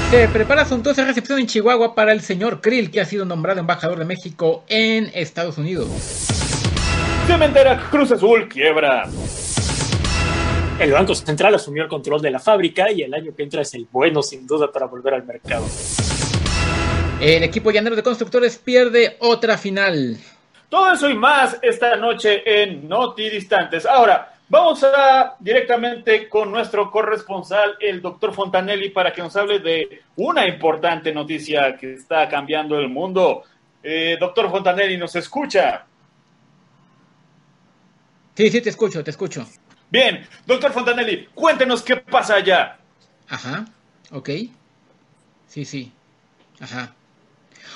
Se 0.09 0.27
prepara 0.29 0.65
suntuosa 0.65 1.05
recepción 1.05 1.37
en 1.37 1.45
Chihuahua 1.45 1.93
para 1.93 2.11
el 2.11 2.21
señor 2.21 2.59
Krill, 2.59 2.89
que 2.89 3.01
ha 3.01 3.05
sido 3.05 3.25
nombrado 3.25 3.59
embajador 3.59 3.99
de 3.99 4.05
México 4.05 4.63
en 4.67 5.11
Estados 5.13 5.59
Unidos. 5.59 5.89
Cementera 7.27 7.87
Cruz 7.91 8.11
Azul 8.11 8.47
quiebra. 8.47 9.03
El 10.77 10.91
Banco 10.91 11.15
Central 11.15 11.55
asumió 11.55 11.83
el 11.83 11.89
control 11.89 12.21
de 12.21 12.31
la 12.31 12.39
fábrica 12.39 12.91
y 12.91 13.01
el 13.01 13.13
año 13.13 13.33
que 13.33 13.43
entra 13.43 13.61
es 13.61 13.73
el 13.75 13.87
bueno, 13.89 14.21
sin 14.21 14.45
duda, 14.45 14.69
para 14.69 14.87
volver 14.87 15.13
al 15.13 15.25
mercado. 15.25 15.65
El 17.21 17.43
equipo 17.43 17.71
llanero 17.71 17.95
de 17.95 18.03
constructores 18.03 18.57
pierde 18.57 19.15
otra 19.19 19.57
final. 19.57 20.17
Todo 20.67 20.91
eso 20.91 21.09
y 21.09 21.13
más 21.13 21.57
esta 21.61 21.95
noche 21.95 22.43
en 22.45 22.89
Noti 22.89 23.29
Distantes. 23.29 23.85
Ahora, 23.85 24.33
vamos 24.49 24.83
a 24.83 25.37
directamente 25.39 26.27
con 26.27 26.51
nuestro 26.51 26.91
corresponsal, 26.91 27.77
el 27.79 28.01
doctor 28.01 28.33
Fontanelli, 28.33 28.89
para 28.89 29.13
que 29.13 29.21
nos 29.21 29.33
hable 29.37 29.59
de 29.59 30.01
una 30.17 30.45
importante 30.45 31.13
noticia 31.13 31.77
que 31.77 31.93
está 31.93 32.27
cambiando 32.27 32.77
el 32.77 32.89
mundo. 32.89 33.43
Eh, 33.81 34.17
doctor 34.19 34.51
Fontanelli, 34.51 34.97
¿nos 34.97 35.15
escucha? 35.15 35.85
Sí, 38.35 38.49
sí, 38.49 38.59
te 38.59 38.71
escucho, 38.71 39.01
te 39.01 39.11
escucho. 39.11 39.45
Bien, 39.89 40.27
doctor 40.45 40.71
Fontanelli, 40.71 41.27
cuéntenos 41.33 41.81
qué 41.81 41.95
pasa 41.97 42.35
allá. 42.35 42.77
Ajá, 43.29 43.65
ok. 44.11 44.29
Sí, 45.47 45.65
sí. 45.65 45.91
Ajá. 46.59 46.93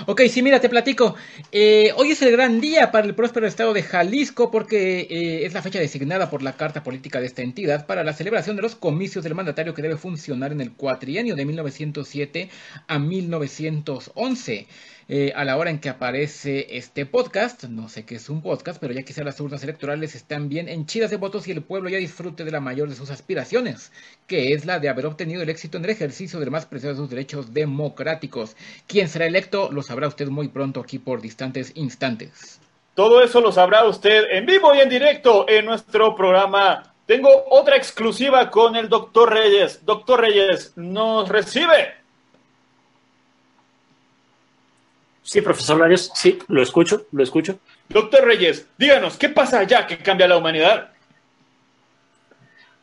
Ok, 0.08 0.22
sí, 0.30 0.42
mira, 0.42 0.62
te 0.62 0.70
platico. 0.70 1.16
Eh, 1.52 1.92
hoy 1.98 2.12
es 2.12 2.22
el 2.22 2.32
gran 2.32 2.62
día 2.62 2.90
para 2.90 3.06
el 3.06 3.16
próspero 3.16 3.46
estado 3.46 3.74
de 3.74 3.84
Jalisco 3.84 4.50
porque 4.50 5.02
eh, 5.02 5.46
es 5.46 5.54
la 5.54 5.62
fecha 5.62 5.80
designada 5.80 6.30
por 6.30 6.42
la 6.42 6.56
Carta 6.56 6.84
Política 6.84 7.20
de 7.20 7.26
esta 7.26 7.42
entidad 7.42 7.86
para 7.86 8.06
la 8.06 8.14
celebración 8.14 8.56
de 8.56 8.62
los 8.62 8.76
comicios 8.76 9.26
del 9.26 9.36
mandatario 9.36 9.74
que 9.74 9.82
debe 9.82 9.98
funcionar 9.98 10.54
en 10.54 10.62
el 10.62 10.72
cuatrienio 10.72 11.36
de 11.36 11.46
1907 11.46 12.50
a 12.88 12.98
1911. 12.98 14.68
Eh, 15.12 15.34
a 15.36 15.44
la 15.44 15.58
hora 15.58 15.72
en 15.72 15.80
que 15.80 15.90
aparece 15.90 16.78
este 16.78 17.08
podcast, 17.08 17.64
no 17.64 17.90
sé 17.90 18.06
qué 18.06 18.14
es 18.14 18.30
un 18.30 18.44
podcast, 18.44 18.80
pero 18.80 18.94
ya 18.94 19.02
quizá 19.02 19.24
las 19.24 19.40
urnas 19.40 19.64
electorales 19.64 20.14
están 20.14 20.50
bien 20.50 20.70
henchidas 20.70 21.10
de 21.10 21.18
votos 21.18 21.48
y 21.48 21.52
el 21.52 21.64
pueblo 21.64 21.90
ya 21.90 21.98
disfrute 21.98 22.46
de 22.46 22.52
la 22.52 22.60
mayor 22.60 22.90
de 22.90 22.96
sus 22.96 23.10
aspiraciones, 23.10 23.92
que 24.28 24.54
es 24.54 24.66
la 24.66 24.78
de 24.80 24.88
haber 24.88 25.08
obtenido 25.08 25.42
el 25.42 25.50
éxito 25.50 25.80
en 25.80 25.86
el 25.86 25.90
ejercicio 25.90 26.38
de 26.38 26.46
los 26.46 26.52
más 26.52 26.68
preciosos 26.68 27.10
derechos 27.10 27.56
democráticos. 27.56 28.56
¿Quién 28.86 29.10
será 29.10 29.26
electo? 29.26 29.72
Lo 29.72 29.82
sabrá 29.90 30.08
usted 30.08 30.28
muy 30.28 30.50
pronto 30.50 30.82
aquí 30.82 31.00
por 31.00 31.20
distantes 31.20 31.72
instantes. 31.74 32.62
Todo 32.94 33.24
eso 33.24 33.42
lo 33.42 33.52
sabrá 33.52 33.86
usted 33.86 34.26
en 34.30 34.46
vivo 34.46 34.76
y 34.76 34.82
en 34.82 34.88
directo 34.88 35.50
en 35.50 35.66
nuestro 35.66 36.16
programa. 36.16 36.94
Tengo 37.08 37.46
otra 37.50 37.76
exclusiva 37.76 38.52
con 38.52 38.76
el 38.76 38.88
doctor 38.88 39.34
Reyes. 39.34 39.84
Doctor 39.84 40.22
Reyes, 40.22 40.74
¿nos 40.76 41.28
recibe? 41.28 41.96
Sí, 45.24 45.42
profesor 45.42 45.80
Larios, 45.80 46.12
sí, 46.14 46.38
lo 46.48 46.62
escucho, 46.62 47.08
lo 47.12 47.24
escucho. 47.24 47.58
Doctor 47.88 48.26
Reyes, 48.26 48.68
díganos, 48.78 49.18
¿qué 49.18 49.30
pasa 49.30 49.58
allá 49.58 49.88
que 49.88 49.98
cambia 49.98 50.28
la 50.28 50.38
humanidad? 50.38 50.92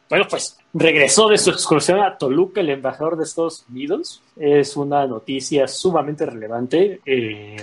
Bueno, 0.09 0.27
pues 0.29 0.59
regresó 0.77 1.29
de 1.29 1.39
su 1.39 1.51
excursión 1.51 2.01
a 2.01 2.19
Toluca 2.19 2.61
el 2.61 2.71
embajador 2.71 3.17
de 3.17 3.25
Estados 3.25 3.65
Unidos. 3.71 4.23
Es 4.37 4.77
una 4.77 5.07
noticia 5.07 5.67
sumamente 5.67 6.27
relevante. 6.27 7.01
Eh, 7.07 7.57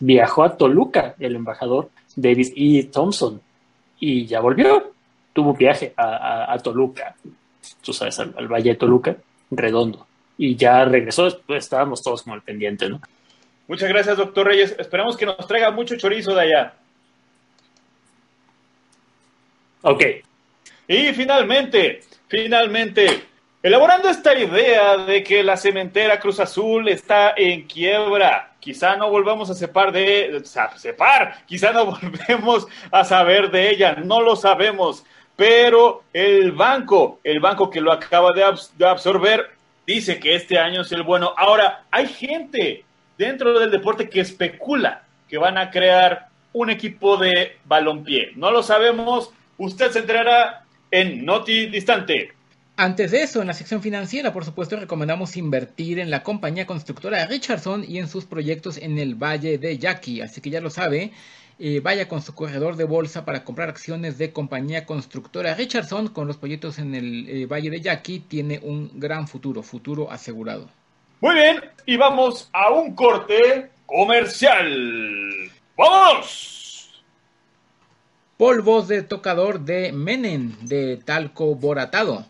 viajó 0.00 0.44
a 0.44 0.56
Toluca 0.56 1.14
el 1.18 1.36
embajador 1.36 1.90
David 2.14 2.52
E. 2.54 2.84
Thompson 2.84 3.40
y 3.98 4.26
ya 4.26 4.40
volvió. 4.40 4.92
Tuvo 5.32 5.50
un 5.50 5.56
viaje 5.56 5.94
a, 5.96 6.58
Toluca, 6.62 7.14
tú 7.82 7.92
sabes, 7.92 8.18
al, 8.18 8.34
al, 8.36 8.48
Valle 8.48 8.70
de 8.70 8.76
Toluca, 8.76 9.16
redondo. 9.50 10.06
Y 10.36 10.56
ya 10.56 10.84
regresó, 10.84 11.24
después 11.24 11.64
estábamos 11.64 12.02
todos 12.02 12.22
como 12.22 12.34
al 12.34 12.42
pendiente, 12.42 12.88
¿no? 12.88 13.00
Muchas 13.68 13.88
gracias, 13.88 14.16
doctor 14.16 14.48
Reyes. 14.48 14.74
Esperamos 14.78 15.16
que 15.16 15.26
nos 15.26 15.46
traiga 15.46 15.70
mucho 15.70 15.96
chorizo 15.96 16.34
de 16.34 16.42
allá. 16.42 16.74
Ok. 19.82 20.02
Y 20.88 21.12
finalmente, 21.12 22.00
finalmente, 22.30 23.24
elaborando 23.60 24.08
esta 24.08 24.38
idea 24.38 24.96
de 24.98 25.22
que 25.24 25.42
la 25.42 25.56
cementera 25.56 26.20
Cruz 26.20 26.38
Azul 26.38 26.88
está 26.88 27.34
en 27.36 27.66
quiebra, 27.66 28.52
quizá 28.60 28.96
no 28.96 29.10
volvamos 29.10 29.50
a 29.50 29.54
separar 29.54 29.92
de 29.92 30.40
separ, 30.76 31.44
quizá 31.46 31.72
no 31.72 31.86
volvemos 32.00 32.68
a 32.92 33.04
saber 33.04 33.50
de 33.50 33.70
ella, 33.70 33.96
no 33.96 34.22
lo 34.22 34.36
sabemos, 34.36 35.04
pero 35.34 36.04
el 36.12 36.52
banco, 36.52 37.18
el 37.24 37.40
banco 37.40 37.68
que 37.68 37.80
lo 37.80 37.92
acaba 37.92 38.30
de, 38.32 38.44
de 38.78 38.86
absorber, 38.86 39.50
dice 39.84 40.20
que 40.20 40.36
este 40.36 40.56
año 40.56 40.82
es 40.82 40.92
el 40.92 41.02
bueno. 41.02 41.34
Ahora, 41.36 41.82
hay 41.90 42.06
gente 42.06 42.84
dentro 43.18 43.58
del 43.58 43.72
deporte 43.72 44.08
que 44.08 44.20
especula 44.20 45.02
que 45.28 45.36
van 45.36 45.58
a 45.58 45.70
crear 45.70 46.28
un 46.52 46.70
equipo 46.70 47.16
de 47.16 47.58
balompié. 47.64 48.32
No 48.36 48.52
lo 48.52 48.62
sabemos, 48.62 49.32
usted 49.58 49.90
se 49.90 49.98
enterará 50.00 50.64
en 50.90 51.24
Noti 51.24 51.66
Distante. 51.66 52.32
Antes 52.76 53.10
de 53.10 53.22
eso, 53.22 53.42
en 53.42 53.46
la 53.46 53.52
sección 53.52 53.82
financiera, 53.82 54.32
por 54.32 54.44
supuesto, 54.44 54.74
recomendamos 54.76 55.36
invertir 55.36 55.98
en 55.98 56.10
la 56.10 56.22
compañía 56.22 56.66
constructora 56.66 57.26
Richardson 57.26 57.84
y 57.86 57.98
en 57.98 58.08
sus 58.08 58.24
proyectos 58.24 58.78
en 58.78 58.98
el 58.98 59.16
Valle 59.16 59.58
de 59.58 59.76
Yaqui. 59.76 60.22
Así 60.22 60.40
que 60.40 60.48
ya 60.48 60.62
lo 60.62 60.70
sabe, 60.70 61.12
eh, 61.58 61.80
vaya 61.80 62.08
con 62.08 62.22
su 62.22 62.34
corredor 62.34 62.76
de 62.76 62.84
bolsa 62.84 63.26
para 63.26 63.44
comprar 63.44 63.68
acciones 63.68 64.16
de 64.16 64.32
compañía 64.32 64.86
constructora 64.86 65.54
Richardson 65.54 66.08
con 66.08 66.26
los 66.26 66.38
proyectos 66.38 66.78
en 66.78 66.94
el 66.94 67.28
eh, 67.28 67.44
Valle 67.44 67.68
de 67.68 67.82
Yaqui. 67.82 68.20
Tiene 68.20 68.58
un 68.62 68.92
gran 68.94 69.28
futuro, 69.28 69.62
futuro 69.62 70.10
asegurado. 70.10 70.70
Muy 71.20 71.34
bien, 71.34 71.60
y 71.84 71.98
vamos 71.98 72.48
a 72.54 72.70
un 72.70 72.94
corte 72.94 73.68
comercial. 73.84 75.50
¡Vamos! 75.76 76.59
Polvos 78.40 78.88
de 78.88 79.02
tocador 79.02 79.66
de 79.66 79.92
Menen 79.92 80.56
de 80.62 80.96
talco 80.96 81.54
boratado. 81.56 82.24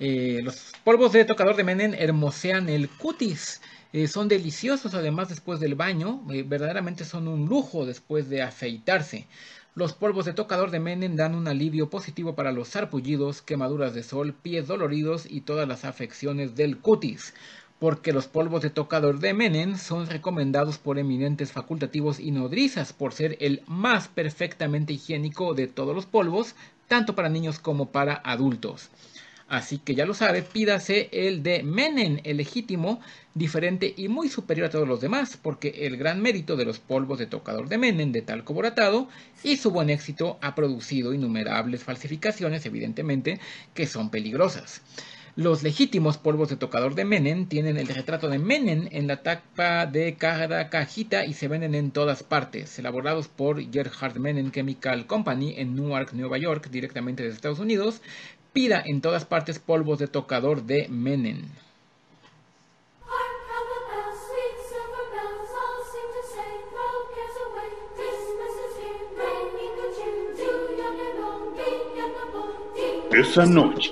Eh, 0.00 0.40
los 0.42 0.72
polvos 0.82 1.12
de 1.12 1.24
tocador 1.24 1.54
de 1.54 1.62
Menen 1.62 1.94
hermosean 1.94 2.68
el 2.68 2.88
cutis. 2.88 3.60
Eh, 3.92 4.08
son 4.08 4.26
deliciosos 4.26 4.92
además 4.94 5.28
después 5.28 5.60
del 5.60 5.76
baño. 5.76 6.20
Eh, 6.32 6.42
verdaderamente 6.42 7.04
son 7.04 7.28
un 7.28 7.46
lujo 7.46 7.86
después 7.86 8.28
de 8.28 8.42
afeitarse. 8.42 9.28
Los 9.76 9.92
polvos 9.92 10.24
de 10.24 10.32
tocador 10.32 10.72
de 10.72 10.80
Menen 10.80 11.14
dan 11.14 11.36
un 11.36 11.46
alivio 11.46 11.88
positivo 11.88 12.34
para 12.34 12.50
los 12.50 12.66
sarpullidos, 12.66 13.40
quemaduras 13.40 13.94
de 13.94 14.02
sol, 14.02 14.34
pies 14.34 14.66
doloridos 14.66 15.26
y 15.30 15.42
todas 15.42 15.68
las 15.68 15.84
afecciones 15.84 16.56
del 16.56 16.78
cutis 16.78 17.34
porque 17.82 18.12
los 18.12 18.28
polvos 18.28 18.62
de 18.62 18.70
tocador 18.70 19.18
de 19.18 19.34
Menem 19.34 19.76
son 19.76 20.06
recomendados 20.06 20.78
por 20.78 21.00
eminentes 21.00 21.50
facultativos 21.50 22.20
y 22.20 22.30
nodrizas 22.30 22.92
por 22.92 23.12
ser 23.12 23.36
el 23.40 23.64
más 23.66 24.06
perfectamente 24.06 24.92
higiénico 24.92 25.52
de 25.54 25.66
todos 25.66 25.92
los 25.92 26.06
polvos, 26.06 26.54
tanto 26.86 27.16
para 27.16 27.28
niños 27.28 27.58
como 27.58 27.90
para 27.90 28.22
adultos. 28.24 28.90
Así 29.48 29.78
que 29.78 29.96
ya 29.96 30.06
lo 30.06 30.14
sabe, 30.14 30.42
pídase 30.42 31.08
el 31.10 31.42
de 31.42 31.64
Menem, 31.64 32.20
el 32.22 32.36
legítimo, 32.36 33.00
diferente 33.34 33.92
y 33.96 34.06
muy 34.06 34.28
superior 34.28 34.68
a 34.68 34.70
todos 34.70 34.86
los 34.86 35.00
demás, 35.00 35.36
porque 35.36 35.84
el 35.84 35.96
gran 35.96 36.22
mérito 36.22 36.54
de 36.54 36.64
los 36.64 36.78
polvos 36.78 37.18
de 37.18 37.26
tocador 37.26 37.68
de 37.68 37.78
Menem 37.78 38.12
de 38.12 38.22
talco 38.22 38.54
boratado 38.54 39.08
y 39.42 39.56
su 39.56 39.72
buen 39.72 39.90
éxito 39.90 40.38
ha 40.40 40.54
producido 40.54 41.14
innumerables 41.14 41.82
falsificaciones, 41.82 42.64
evidentemente, 42.64 43.40
que 43.74 43.88
son 43.88 44.08
peligrosas. 44.08 44.82
Los 45.34 45.62
legítimos 45.62 46.18
polvos 46.18 46.50
de 46.50 46.56
tocador 46.56 46.94
de 46.94 47.06
Menem 47.06 47.46
tienen 47.46 47.78
el 47.78 47.88
retrato 47.88 48.28
de 48.28 48.38
Menem 48.38 48.88
en 48.92 49.06
la 49.06 49.22
tapa 49.22 49.86
de 49.86 50.14
cada 50.16 50.68
cajita 50.68 51.24
y 51.24 51.32
se 51.32 51.48
venden 51.48 51.74
en 51.74 51.90
todas 51.90 52.22
partes, 52.22 52.78
elaborados 52.78 53.28
por 53.28 53.58
Gerhard 53.72 54.18
Menem 54.18 54.50
Chemical 54.50 55.06
Company 55.06 55.54
en 55.56 55.74
Newark, 55.74 56.12
Nueva 56.12 56.36
York, 56.36 56.68
directamente 56.70 57.22
de 57.22 57.30
Estados 57.30 57.60
Unidos. 57.60 58.02
Pida 58.52 58.82
en 58.84 59.00
todas 59.00 59.24
partes 59.24 59.58
polvos 59.58 59.98
de 59.98 60.06
tocador 60.06 60.64
de 60.64 60.86
Menem. 60.88 61.46
Esa 73.10 73.46
noche 73.46 73.90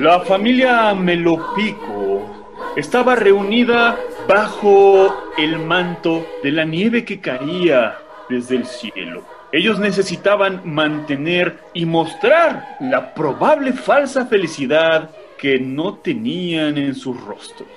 la 0.00 0.20
familia 0.20 0.94
Melopico 0.94 2.46
estaba 2.74 3.16
reunida 3.16 3.98
bajo 4.26 5.14
el 5.36 5.58
manto 5.58 6.26
de 6.42 6.52
la 6.52 6.64
nieve 6.64 7.04
que 7.04 7.20
caía 7.20 7.98
desde 8.30 8.56
el 8.56 8.64
cielo. 8.64 9.22
Ellos 9.52 9.78
necesitaban 9.78 10.62
mantener 10.64 11.58
y 11.74 11.84
mostrar 11.84 12.78
la 12.80 13.12
probable 13.12 13.74
falsa 13.74 14.24
felicidad 14.24 15.10
que 15.36 15.58
no 15.58 15.96
tenían 15.96 16.78
en 16.78 16.94
sus 16.94 17.20
rostros. 17.20 17.68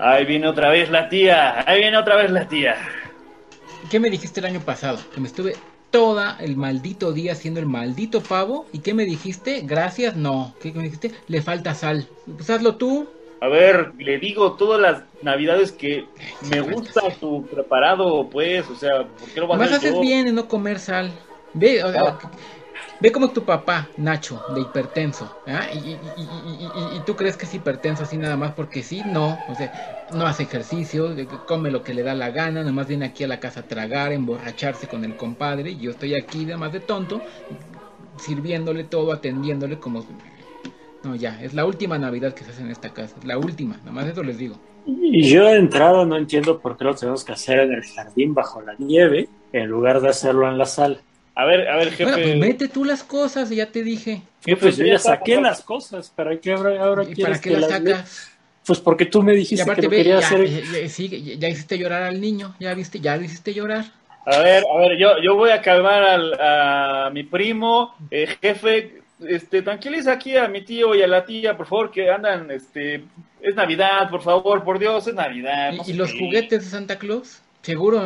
Ahí 0.00 0.24
viene 0.24 0.48
otra 0.48 0.70
vez 0.70 0.90
la 0.90 1.08
tía, 1.08 1.64
ahí 1.64 1.78
viene 1.78 1.96
otra 1.96 2.16
vez 2.16 2.32
la 2.32 2.48
tía. 2.48 2.74
¿Qué 3.88 4.00
me 4.00 4.10
dijiste 4.10 4.40
el 4.40 4.46
año 4.46 4.60
pasado? 4.60 4.98
Que 5.14 5.20
me 5.20 5.28
estuve 5.28 5.54
todo 5.96 6.36
el 6.40 6.56
maldito 6.56 7.12
día 7.12 7.32
haciendo 7.32 7.60
el 7.60 7.66
maldito 7.66 8.20
pavo. 8.22 8.66
¿Y 8.72 8.80
qué 8.80 8.92
me 8.94 9.04
dijiste? 9.04 9.62
Gracias, 9.64 10.14
no. 10.16 10.54
¿Qué 10.60 10.72
me 10.72 10.84
dijiste? 10.84 11.12
Le 11.28 11.40
falta 11.42 11.74
sal. 11.74 12.06
Pues 12.36 12.50
hazlo 12.50 12.76
tú. 12.76 13.06
A 13.40 13.48
ver, 13.48 13.92
le 13.98 14.18
digo 14.18 14.52
todas 14.54 14.80
las 14.80 15.02
navidades 15.22 15.72
que 15.72 16.06
me 16.50 16.60
gusta 16.60 17.02
tu 17.20 17.44
preparado, 17.46 18.28
pues, 18.30 18.68
o 18.70 18.74
sea, 18.76 19.04
¿por 19.04 19.28
qué 19.30 19.40
lo 19.40 19.46
vas 19.46 19.56
a 19.56 19.58
Más 19.58 19.68
hacer 19.68 19.78
haces 19.78 19.94
yo? 19.94 20.00
bien 20.00 20.26
en 20.28 20.34
no 20.34 20.48
comer 20.48 20.78
sal. 20.78 21.12
Ve, 21.54 21.82
o 21.84 21.92
sea, 21.92 22.02
Ah. 22.02 22.18
Ve 23.00 23.12
como 23.12 23.30
tu 23.30 23.44
papá, 23.44 23.88
Nacho, 23.96 24.42
de 24.54 24.60
hipertenso. 24.62 25.36
¿ah? 25.46 25.66
Y, 25.72 25.96
tú 27.04 27.16
crees 27.16 27.36
que 27.36 27.46
es 27.46 27.54
hipertenso 27.54 28.02
así 28.02 28.16
nada 28.16 28.36
más 28.36 28.52
porque 28.52 28.82
sí, 28.82 29.02
no. 29.06 29.38
O 29.48 29.54
sea, 29.54 30.06
no 30.12 30.26
hace 30.26 30.44
ejercicio, 30.44 31.14
come 31.46 31.70
lo 31.70 31.82
que 31.82 31.94
le 31.94 32.02
da 32.02 32.14
la 32.14 32.30
gana, 32.30 32.60
nada 32.60 32.72
más 32.72 32.88
viene 32.88 33.06
aquí 33.06 33.24
a 33.24 33.28
la 33.28 33.40
casa 33.40 33.60
a 33.60 33.62
tragar, 33.64 34.12
emborracharse 34.12 34.88
con 34.88 35.04
el 35.04 35.16
compadre. 35.16 35.70
Y 35.70 35.78
yo 35.78 35.90
estoy 35.90 36.14
aquí, 36.14 36.44
además 36.44 36.72
de 36.72 36.80
tonto, 36.80 37.20
sirviéndole 38.18 38.84
todo, 38.84 39.12
atendiéndole 39.12 39.78
como. 39.78 40.04
No, 41.02 41.14
ya, 41.14 41.40
es 41.42 41.54
la 41.54 41.64
última 41.64 41.98
Navidad 41.98 42.34
que 42.34 42.44
se 42.44 42.50
hace 42.50 42.62
en 42.62 42.70
esta 42.70 42.92
casa. 42.92 43.14
La 43.24 43.38
última, 43.38 43.76
nada 43.78 43.92
más 43.92 44.06
eso 44.06 44.22
les 44.22 44.38
digo. 44.38 44.56
Y 44.86 45.28
yo 45.28 45.44
de 45.44 45.56
entrada 45.56 46.04
no 46.04 46.16
entiendo 46.16 46.58
por 46.60 46.76
qué 46.76 46.84
lo 46.84 46.94
tenemos 46.94 47.24
que 47.24 47.32
hacer 47.32 47.60
en 47.60 47.72
el 47.72 47.82
jardín 47.82 48.34
bajo 48.34 48.60
la 48.60 48.74
nieve 48.78 49.28
en 49.52 49.68
lugar 49.68 50.00
de 50.00 50.08
hacerlo 50.08 50.48
en 50.48 50.58
la 50.58 50.66
sala. 50.66 50.98
A 51.38 51.44
ver, 51.44 51.68
a 51.68 51.76
ver, 51.76 51.90
jefe. 51.90 52.04
Bueno, 52.04 52.16
pues 52.22 52.36
mete 52.38 52.68
tú 52.68 52.82
las 52.84 53.04
cosas, 53.04 53.50
ya 53.50 53.66
te 53.70 53.82
dije. 53.82 54.22
jefe, 54.44 54.56
Pues 54.60 54.76
yo 54.78 54.86
ya 54.86 54.98
saqué 54.98 55.38
las 55.38 55.60
cosas, 55.60 56.10
¿para 56.10 56.40
qué 56.40 56.52
ahora, 56.52 56.82
ahora 56.82 57.02
¿Y 57.02 57.14
quieres 57.14 57.24
para 57.24 57.40
qué 57.40 57.50
que 57.50 57.56
las 57.58 57.70
sacas? 57.70 58.30
Pues 58.64 58.80
porque 58.80 59.04
tú 59.04 59.22
me 59.22 59.32
dijiste 59.34 59.70
que 59.74 59.82
lo 59.82 59.90
ve, 59.90 59.96
quería 59.98 60.18
ya, 60.20 60.26
hacer. 60.26 60.46
ya- 60.48 60.80
ya- 60.80 60.88
sí, 60.88 61.08
ya- 61.08 61.34
ya 61.38 61.48
hiciste 61.48 61.78
llorar 61.78 62.02
al 62.04 62.20
niño, 62.20 62.56
ya 62.58 62.72
viste, 62.74 63.00
ya 63.00 63.16
lo 63.16 63.22
hiciste 63.24 63.52
llorar. 63.52 63.84
A 64.24 64.38
ver, 64.40 64.64
a 64.74 64.78
ver, 64.80 64.98
yo, 64.98 65.10
yo 65.22 65.36
voy 65.36 65.50
a 65.50 65.60
calmar 65.60 66.02
al, 66.02 66.32
a 66.40 67.10
mi 67.12 67.22
primo, 67.22 67.94
eh, 68.10 68.26
jefe, 68.40 69.02
este, 69.28 69.60
tranquiliza 69.62 70.12
aquí 70.12 70.36
a 70.36 70.48
mi 70.48 70.62
tío 70.62 70.94
y 70.94 71.02
a 71.02 71.06
la 71.06 71.24
tía, 71.24 71.56
por 71.56 71.66
favor, 71.66 71.90
que 71.92 72.10
andan, 72.10 72.50
este, 72.50 73.04
es 73.40 73.54
Navidad, 73.54 74.08
por 74.10 74.22
favor, 74.22 74.64
por 74.64 74.78
Dios, 74.78 75.06
es 75.06 75.14
Navidad. 75.14 75.74
no 75.74 75.82
¿Y, 75.86 75.92
los 75.92 76.12
juguetes 76.12 76.64
de 76.64 76.70
Santa 76.70 76.98
Claus? 76.98 77.40
Seguro 77.66 78.00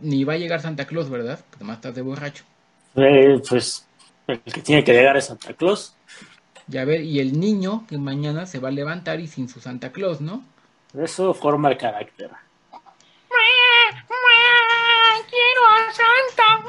ni 0.00 0.24
va 0.24 0.32
a 0.32 0.36
llegar 0.38 0.62
Santa 0.62 0.86
Claus, 0.86 1.10
¿verdad? 1.10 1.38
Porque 1.38 1.56
además 1.56 1.76
estás 1.76 1.94
de 1.96 2.00
borracho. 2.00 2.44
Eh, 2.96 3.38
pues 3.46 3.86
el 4.26 4.40
que 4.40 4.62
tiene 4.62 4.82
que 4.82 4.94
llegar 4.94 5.18
es 5.18 5.26
Santa 5.26 5.52
Claus. 5.52 5.94
Ya 6.66 6.86
ver, 6.86 7.02
y 7.02 7.20
el 7.20 7.38
niño 7.38 7.84
que 7.86 7.98
mañana 7.98 8.46
se 8.46 8.58
va 8.58 8.68
a 8.68 8.72
levantar 8.72 9.20
y 9.20 9.26
sin 9.26 9.50
su 9.50 9.60
Santa 9.60 9.92
Claus, 9.92 10.22
¿no? 10.22 10.42
Eso 10.98 11.34
forma 11.34 11.68
el 11.70 11.76
carácter. 11.76 12.30
Quiero 15.28 15.60
a 15.68 15.92
Santa. 15.92 16.64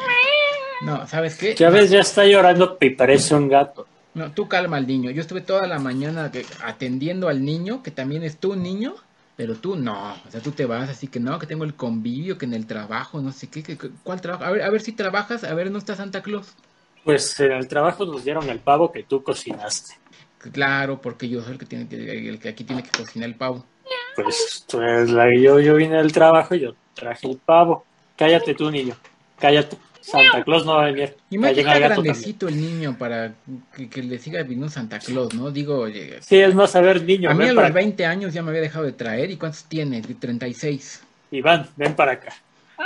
No, 0.82 1.08
¿sabes 1.08 1.38
qué? 1.38 1.56
Que 1.56 1.65
a 1.65 1.70
veces 1.70 1.91
ya 1.91 2.00
está 2.01 2.25
llorando 2.25 2.77
y 2.82 2.89
parece 2.89 3.36
un 3.36 3.48
gato. 3.48 3.88
No, 4.15 4.32
tú 4.34 4.50
calma 4.50 4.75
al 4.77 4.86
niño. 4.86 5.12
Yo 5.12 5.22
estuve 5.22 5.39
toda 5.39 5.65
la 5.65 5.80
mañana 5.80 6.30
que- 6.30 6.46
atendiendo 6.65 7.30
al 7.30 7.46
niño, 7.46 7.82
que 7.82 7.91
también 7.91 8.24
es 8.24 8.38
tu 8.38 8.56
niño, 8.58 8.96
pero 9.35 9.55
tú 9.55 9.75
no. 9.75 10.13
O 10.27 10.31
sea, 10.31 10.41
tú 10.41 10.51
te 10.51 10.65
vas 10.65 10.89
así 10.89 11.07
que 11.07 11.19
no, 11.19 11.39
que 11.39 11.47
tengo 11.47 11.63
el 11.63 11.75
convivio, 11.75 12.38
que 12.38 12.45
en 12.45 12.53
el 12.53 12.67
trabajo, 12.67 13.21
no 13.21 13.31
sé 13.31 13.50
qué, 13.50 13.63
que, 13.63 13.77
¿cuál 14.03 14.21
trabajo? 14.21 14.45
A 14.45 14.51
ver, 14.51 14.61
a 14.63 14.69
ver 14.69 14.81
si 14.81 14.91
trabajas, 14.91 15.43
a 15.43 15.53
ver, 15.53 15.71
¿no 15.71 15.77
está 15.77 15.95
Santa 15.95 16.21
Claus? 16.21 16.53
Pues 17.03 17.39
en 17.39 17.51
el 17.51 17.67
trabajo 17.67 18.05
nos 18.05 18.23
dieron 18.23 18.50
el 18.50 18.59
pavo 18.59 18.91
que 18.91 19.03
tú 19.03 19.23
cocinaste. 19.23 19.95
Claro, 20.51 21.00
porque 21.00 21.29
yo 21.29 21.41
soy 21.41 21.53
el 21.53 21.59
que 21.59 21.65
tiene 21.65 21.88
que, 21.88 22.29
el 22.29 22.39
que 22.39 22.50
aquí 22.50 22.63
tiene 22.63 22.83
que 22.83 22.89
cocinar 22.89 23.29
el 23.29 23.35
pavo. 23.35 23.65
Pues, 24.15 24.65
pues 24.69 25.09
la, 25.09 25.33
yo, 25.33 25.59
yo 25.59 25.75
vine 25.75 25.97
del 25.97 26.11
trabajo 26.11 26.55
y 26.55 26.61
yo 26.61 26.75
traje 26.93 27.27
el 27.27 27.38
pavo. 27.38 27.85
Cállate 28.17 28.53
tú, 28.53 28.69
niño. 28.69 28.95
Cállate. 29.39 29.77
Santa 30.01 30.43
Claus 30.43 30.65
no 30.65 30.75
va 30.75 30.84
a 30.84 30.86
venir. 30.91 31.15
Y 31.29 31.38
más 31.38 31.53
que 31.53 31.63
Callen 31.63 31.67
está 31.67 31.72
al 31.74 31.81
gato 31.81 31.96
también. 31.96 32.13
grandecito 32.13 32.48
el 32.48 32.60
niño 32.62 32.96
para 32.98 33.34
que, 33.75 33.89
que 33.89 34.01
le 34.03 34.17
siga 34.20 34.41
viniendo 34.43 34.70
Santa 34.70 35.00
Claus, 35.00 35.34
¿no? 35.34 35.51
Digo, 35.51 35.77
oye, 35.79 36.17
Sí, 36.22 36.39
es 36.39 36.53
más, 36.55 36.75
a 36.75 36.81
ver, 36.81 37.03
niño, 37.03 37.29
a 37.29 37.34
mí 37.34 37.43
a 37.43 37.48
los 37.48 37.55
para 37.55 37.67
acá. 37.67 37.75
20 37.75 38.05
años 38.05 38.34
ya 38.34 38.41
me 38.41 38.49
había 38.49 38.62
dejado 38.62 38.86
de 38.86 38.91
traer. 38.93 39.30
¿Y 39.32 39.38
cuántos 39.38 39.63
tiene? 39.65 40.02
De 40.02 40.15
36. 40.15 41.04
Iván, 41.32 41.69
ven 41.78 41.95
para 41.95 42.13
acá. 42.13 42.34
Ah, 42.78 42.84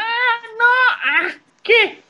no. 0.57 0.65
Ah, 1.05 1.31
¿Qué? 1.63 2.01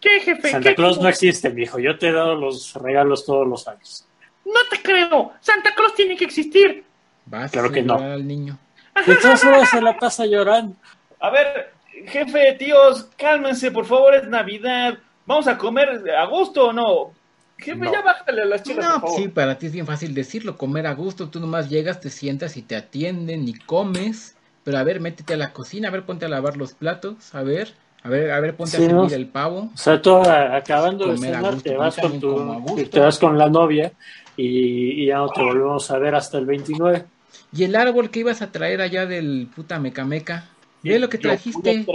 ¿Qué, 0.00 0.20
jefe? 0.20 0.50
Santa 0.50 0.70
¿Qué? 0.70 0.74
Claus 0.76 1.00
no 1.00 1.08
existe, 1.08 1.50
mijo. 1.50 1.78
Yo 1.78 1.98
te 1.98 2.08
he 2.08 2.12
dado 2.12 2.34
los 2.34 2.74
regalos 2.74 3.24
todos 3.26 3.46
los 3.46 3.66
años. 3.68 4.04
No 4.44 4.60
te 4.70 4.80
creo. 4.82 5.32
Santa 5.40 5.74
Claus 5.74 5.94
tiene 5.94 6.16
que 6.16 6.24
existir. 6.24 6.84
Vas 7.26 7.50
Claro 7.50 7.68
a 7.68 7.72
que 7.72 7.82
no. 7.82 7.94
al 7.96 8.26
niño. 8.26 8.58
De 9.06 9.16
todas 9.16 9.40
formas 9.40 9.68
se 9.70 9.80
la 9.80 9.96
pasa 9.98 10.26
llorando. 10.26 10.74
A 11.20 11.30
ver, 11.30 11.72
jefe, 12.06 12.54
tíos, 12.58 13.08
cálmense, 13.16 13.70
por 13.70 13.86
favor, 13.86 14.14
es 14.14 14.28
Navidad. 14.28 14.98
Vamos 15.26 15.46
a 15.46 15.56
comer 15.58 16.02
a 16.16 16.26
gusto 16.26 16.68
o 16.68 16.72
no. 16.72 17.12
Jefe, 17.58 17.78
No. 17.78 17.92
ya 17.92 18.00
bájale 18.02 18.42
a 18.42 18.46
las 18.46 18.62
chicas, 18.62 18.84
No, 18.84 18.92
por 18.92 19.00
favor. 19.10 19.16
sí, 19.20 19.28
para 19.28 19.58
ti 19.58 19.66
es 19.66 19.72
bien 19.72 19.86
fácil 19.86 20.14
decirlo, 20.14 20.56
comer 20.56 20.86
a 20.86 20.94
gusto, 20.94 21.28
tú 21.28 21.40
nomás 21.40 21.68
llegas, 21.68 22.00
te 22.00 22.08
sientas 22.08 22.56
y 22.56 22.62
te 22.62 22.74
atienden 22.74 23.46
y 23.46 23.52
comes, 23.54 24.36
pero 24.64 24.78
a 24.78 24.82
ver, 24.82 25.00
métete 25.00 25.34
a 25.34 25.36
la 25.36 25.52
cocina, 25.52 25.88
a 25.88 25.90
ver, 25.90 26.04
ponte 26.04 26.24
a 26.24 26.28
lavar 26.28 26.56
los 26.56 26.72
platos, 26.72 27.34
a 27.34 27.42
ver, 27.42 27.74
a 28.02 28.08
ver, 28.08 28.30
a 28.30 28.40
ver, 28.40 28.56
ponte 28.56 28.78
Sí, 28.78 28.84
a 28.84 28.88
¿no? 28.88 29.02
servir 29.02 29.12
el 29.14 29.26
pavo. 29.28 29.68
O 29.74 29.76
sea, 29.76 30.00
tú 30.00 30.16
a- 30.16 30.56
acabando 30.56 31.06
de 31.06 31.14
Comer 31.16 31.34
a 31.34 31.36
cenar, 31.38 31.54
gusto, 31.54 31.70
te 31.70 31.76
vas 31.76 31.96
con 31.98 32.18
tu, 32.20 32.32
como 32.34 32.52
a 32.54 32.56
gusto. 32.60 32.90
te 32.90 33.00
vas 33.00 33.18
con 33.18 33.36
la 33.36 33.48
novia 33.50 33.92
y, 34.36 35.02
y 35.02 35.06
ya 35.06 35.18
no 35.18 35.28
te 35.28 35.42
volvemos 35.42 35.90
a 35.90 35.98
ver 35.98 36.14
hasta 36.14 36.38
el 36.38 36.46
29. 36.46 37.04
Y 37.52 37.64
el 37.64 37.76
árbol 37.76 38.10
que 38.10 38.20
ibas 38.20 38.40
a 38.40 38.50
traer 38.52 38.80
allá 38.80 39.04
del 39.04 39.48
puta 39.54 39.78
mecameca, 39.78 40.44
ve 40.82 40.98
lo 40.98 41.08
que 41.08 41.18
trajiste, 41.18 41.86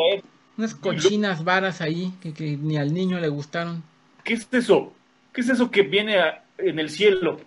unas 0.58 0.76
cochinas 0.76 1.44
varas 1.44 1.82
ahí 1.82 2.14
que, 2.22 2.34
que 2.34 2.58
ni 2.58 2.78
al 2.78 2.94
niño 2.94 3.20
le 3.20 3.28
gustaron. 3.28 3.84
¿Qué 4.24 4.34
es 4.36 4.48
eso? 4.52 4.94
¿Qué 5.34 5.42
es 5.42 5.50
eso 5.50 5.70
que 5.70 5.82
viene 5.84 6.18
a- 6.20 6.44
en 6.58 6.80
el 6.80 6.90
cielo? 6.90 7.40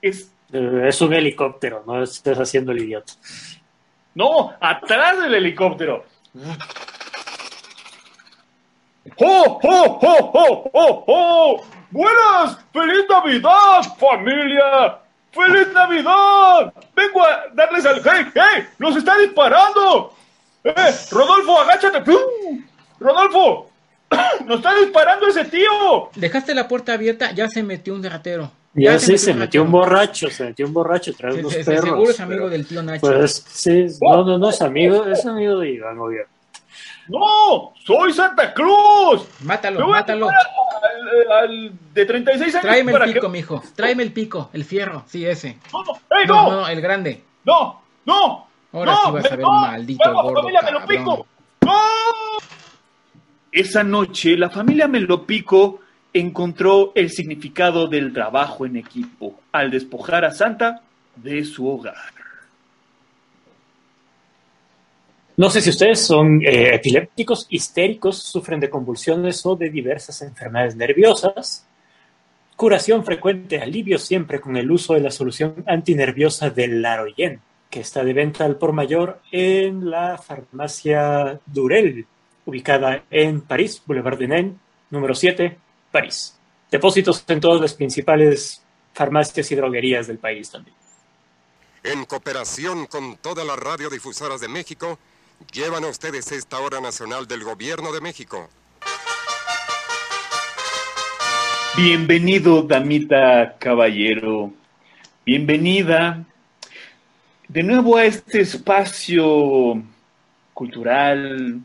Es. 0.00 0.32
Eh, 0.52 0.84
Es 0.88 1.00
un 1.00 1.12
helicóptero, 1.12 1.82
no 1.86 2.02
estés 2.02 2.38
haciendo 2.38 2.72
el 2.72 2.78
idiota. 2.82 3.12
No, 4.14 4.54
atrás 4.60 5.20
del 5.20 5.34
helicóptero. 5.34 6.04
¡Oh, 9.18 9.60
oh, 9.62 9.98
oh, 10.02 10.30
oh, 10.34 10.70
oh, 10.72 11.04
oh! 11.06 11.64
¡Buenas! 11.90 12.58
¡Feliz 12.72 13.04
Navidad, 13.08 13.82
familia! 13.98 14.98
¡Feliz 15.30 15.68
Navidad! 15.72 16.72
Vengo 16.94 17.22
a 17.22 17.44
darles 17.54 17.86
al... 17.86 18.02
¡Hey, 18.04 18.26
hey! 18.34 18.66
¡Nos 18.78 18.96
está 18.96 19.16
disparando! 19.18 20.12
¡Eh! 20.66 20.94
¡Rodolfo, 21.10 21.60
agáchate! 21.60 22.00
¡Pum! 22.02 22.62
¡Rodolfo! 22.98 23.70
¡Nos 24.46 24.56
está 24.58 24.74
disparando 24.74 25.26
ese 25.28 25.44
tío! 25.44 26.10
Dejaste 26.14 26.54
la 26.54 26.66
puerta 26.68 26.92
abierta, 26.94 27.32
ya 27.32 27.48
se 27.48 27.62
metió 27.62 27.94
un 27.94 28.02
ratero. 28.04 28.50
Ya 28.74 28.98
sí, 28.98 29.16
se 29.16 29.32
un 29.32 29.38
metió 29.38 29.62
un 29.62 29.70
borracho, 29.72 30.28
se 30.28 30.44
metió 30.44 30.66
un 30.66 30.74
borracho, 30.74 31.14
trae 31.14 31.32
Se- 31.32 31.38
unos 31.40 31.52
se- 31.52 31.64
perros. 31.64 31.84
seguro 31.84 32.10
es 32.10 32.20
amigo 32.20 32.40
pero- 32.40 32.50
del 32.50 32.66
tío 32.66 32.82
Nacho. 32.82 33.00
Pues 33.00 33.44
sí, 33.48 33.86
no, 34.02 34.22
no, 34.24 34.38
no 34.38 34.50
es 34.50 34.60
amigo, 34.60 35.06
es 35.06 35.24
amigo 35.24 35.58
de 35.60 35.70
Iván, 35.70 35.98
obviamente. 35.98 36.30
¡No! 37.08 37.72
¡Soy 37.84 38.12
Santa 38.12 38.52
Cruz! 38.52 39.22
Mátalo, 39.44 39.78
¡Me 39.80 39.84
voy 39.86 39.94
a 39.94 40.00
mátalo. 40.00 40.26
llevar 40.26 41.32
al, 41.32 41.50
al 41.50 41.72
de 41.94 42.04
36 42.04 42.54
años 42.56 42.62
Tráeme 42.62 42.92
el 42.92 43.04
que- 43.04 43.12
pico, 43.14 43.28
mijo. 43.28 43.62
Tráeme 43.74 44.02
el 44.02 44.12
pico, 44.12 44.50
el 44.52 44.64
fierro, 44.64 45.04
sí, 45.06 45.24
ese. 45.24 45.56
¡No, 45.72 45.82
no! 45.84 45.92
¡Ey, 46.18 46.26
No, 46.26 46.34
no! 46.50 46.60
no, 46.62 46.68
el 46.68 46.80
grande. 46.80 47.22
¡No! 47.44 47.80
¡No! 48.04 48.45
Ahora 48.76 48.92
¡No! 48.92 49.06
sí 49.06 49.10
vas 49.12 49.24
a 49.24 49.28
ver, 49.30 49.40
no, 49.40 49.50
maldito 49.50 50.04
¡Vamos, 50.04 50.22
gordo 50.22 50.40
familia 50.42 50.60
cabrón. 50.60 50.82
Melopico! 50.86 51.26
¡No! 51.62 51.72
Esa 53.50 53.82
noche, 53.82 54.36
la 54.36 54.50
familia 54.50 54.86
Melopico 54.86 55.80
encontró 56.12 56.92
el 56.94 57.08
significado 57.10 57.86
del 57.86 58.12
trabajo 58.12 58.66
en 58.66 58.76
equipo 58.76 59.40
al 59.50 59.70
despojar 59.70 60.26
a 60.26 60.30
Santa 60.30 60.82
de 61.14 61.42
su 61.44 61.66
hogar. 61.66 62.12
No 65.38 65.48
sé 65.48 65.62
si 65.62 65.70
ustedes 65.70 66.06
son 66.06 66.42
eh, 66.42 66.74
epilépticos, 66.74 67.46
histéricos, 67.48 68.22
sufren 68.22 68.60
de 68.60 68.68
convulsiones 68.68 69.44
o 69.46 69.56
de 69.56 69.70
diversas 69.70 70.20
enfermedades 70.20 70.76
nerviosas. 70.76 71.66
Curación 72.56 73.06
frecuente, 73.06 73.58
alivio 73.58 73.98
siempre 73.98 74.38
con 74.38 74.54
el 74.58 74.70
uso 74.70 74.92
de 74.92 75.00
la 75.00 75.10
solución 75.10 75.64
antinerviosa 75.66 76.50
del 76.50 76.82
Laroyen, 76.82 77.40
que 77.70 77.80
está 77.80 78.04
de 78.04 78.12
venta 78.12 78.44
al 78.44 78.56
por 78.56 78.72
mayor 78.72 79.20
en 79.32 79.90
la 79.90 80.18
farmacia 80.18 81.40
Durel, 81.46 82.06
ubicada 82.44 83.04
en 83.10 83.40
París, 83.40 83.82
Boulevard 83.84 84.18
de 84.18 84.28
Nain, 84.28 84.60
número 84.90 85.14
7, 85.14 85.58
París. 85.90 86.36
Depósitos 86.70 87.24
en 87.28 87.40
todas 87.40 87.60
las 87.60 87.74
principales 87.74 88.62
farmacias 88.92 89.50
y 89.52 89.54
droguerías 89.54 90.06
del 90.06 90.18
país 90.18 90.50
también. 90.50 90.74
En 91.82 92.04
cooperación 92.04 92.86
con 92.86 93.16
todas 93.16 93.46
las 93.46 93.58
radiodifusoras 93.58 94.40
de 94.40 94.48
México, 94.48 94.98
llevan 95.52 95.84
a 95.84 95.88
ustedes 95.88 96.32
esta 96.32 96.58
hora 96.58 96.80
nacional 96.80 97.26
del 97.26 97.44
Gobierno 97.44 97.92
de 97.92 98.00
México. 98.00 98.48
Bienvenido, 101.76 102.62
damita 102.62 103.56
caballero. 103.58 104.52
Bienvenida 105.26 106.24
de 107.48 107.62
nuevo 107.62 107.96
a 107.96 108.04
este 108.04 108.40
espacio 108.40 109.82
cultural 110.54 111.60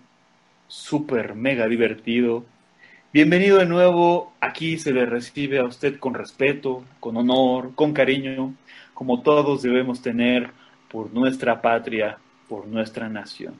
súper 0.68 1.36
mega 1.36 1.68
divertido 1.68 2.46
Bienvenido 3.14 3.58
de 3.58 3.66
nuevo. 3.66 4.32
Aquí 4.40 4.78
se 4.78 4.94
le 4.94 5.06
recibe 5.06 5.60
a 5.60 5.66
usted 5.66 6.00
con 6.00 6.14
respeto, 6.14 6.86
con 7.02 7.18
honor, 7.18 7.76
con 7.76 7.92
cariño, 7.92 8.56
como 8.94 9.22
todos 9.22 9.62
debemos 9.62 10.02
tener 10.02 10.50
por 10.90 11.14
nuestra 11.14 11.62
patria, 11.62 12.18
por 12.48 12.66
nuestra 12.68 13.10
nación. 13.10 13.56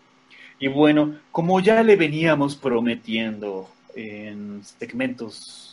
Y 0.58 0.70
bueno, 0.70 1.18
como 1.34 1.60
ya 1.60 1.84
le 1.84 1.98
veníamos 1.98 2.56
prometiendo 2.56 3.68
en 3.94 4.64
segmentos 4.64 5.71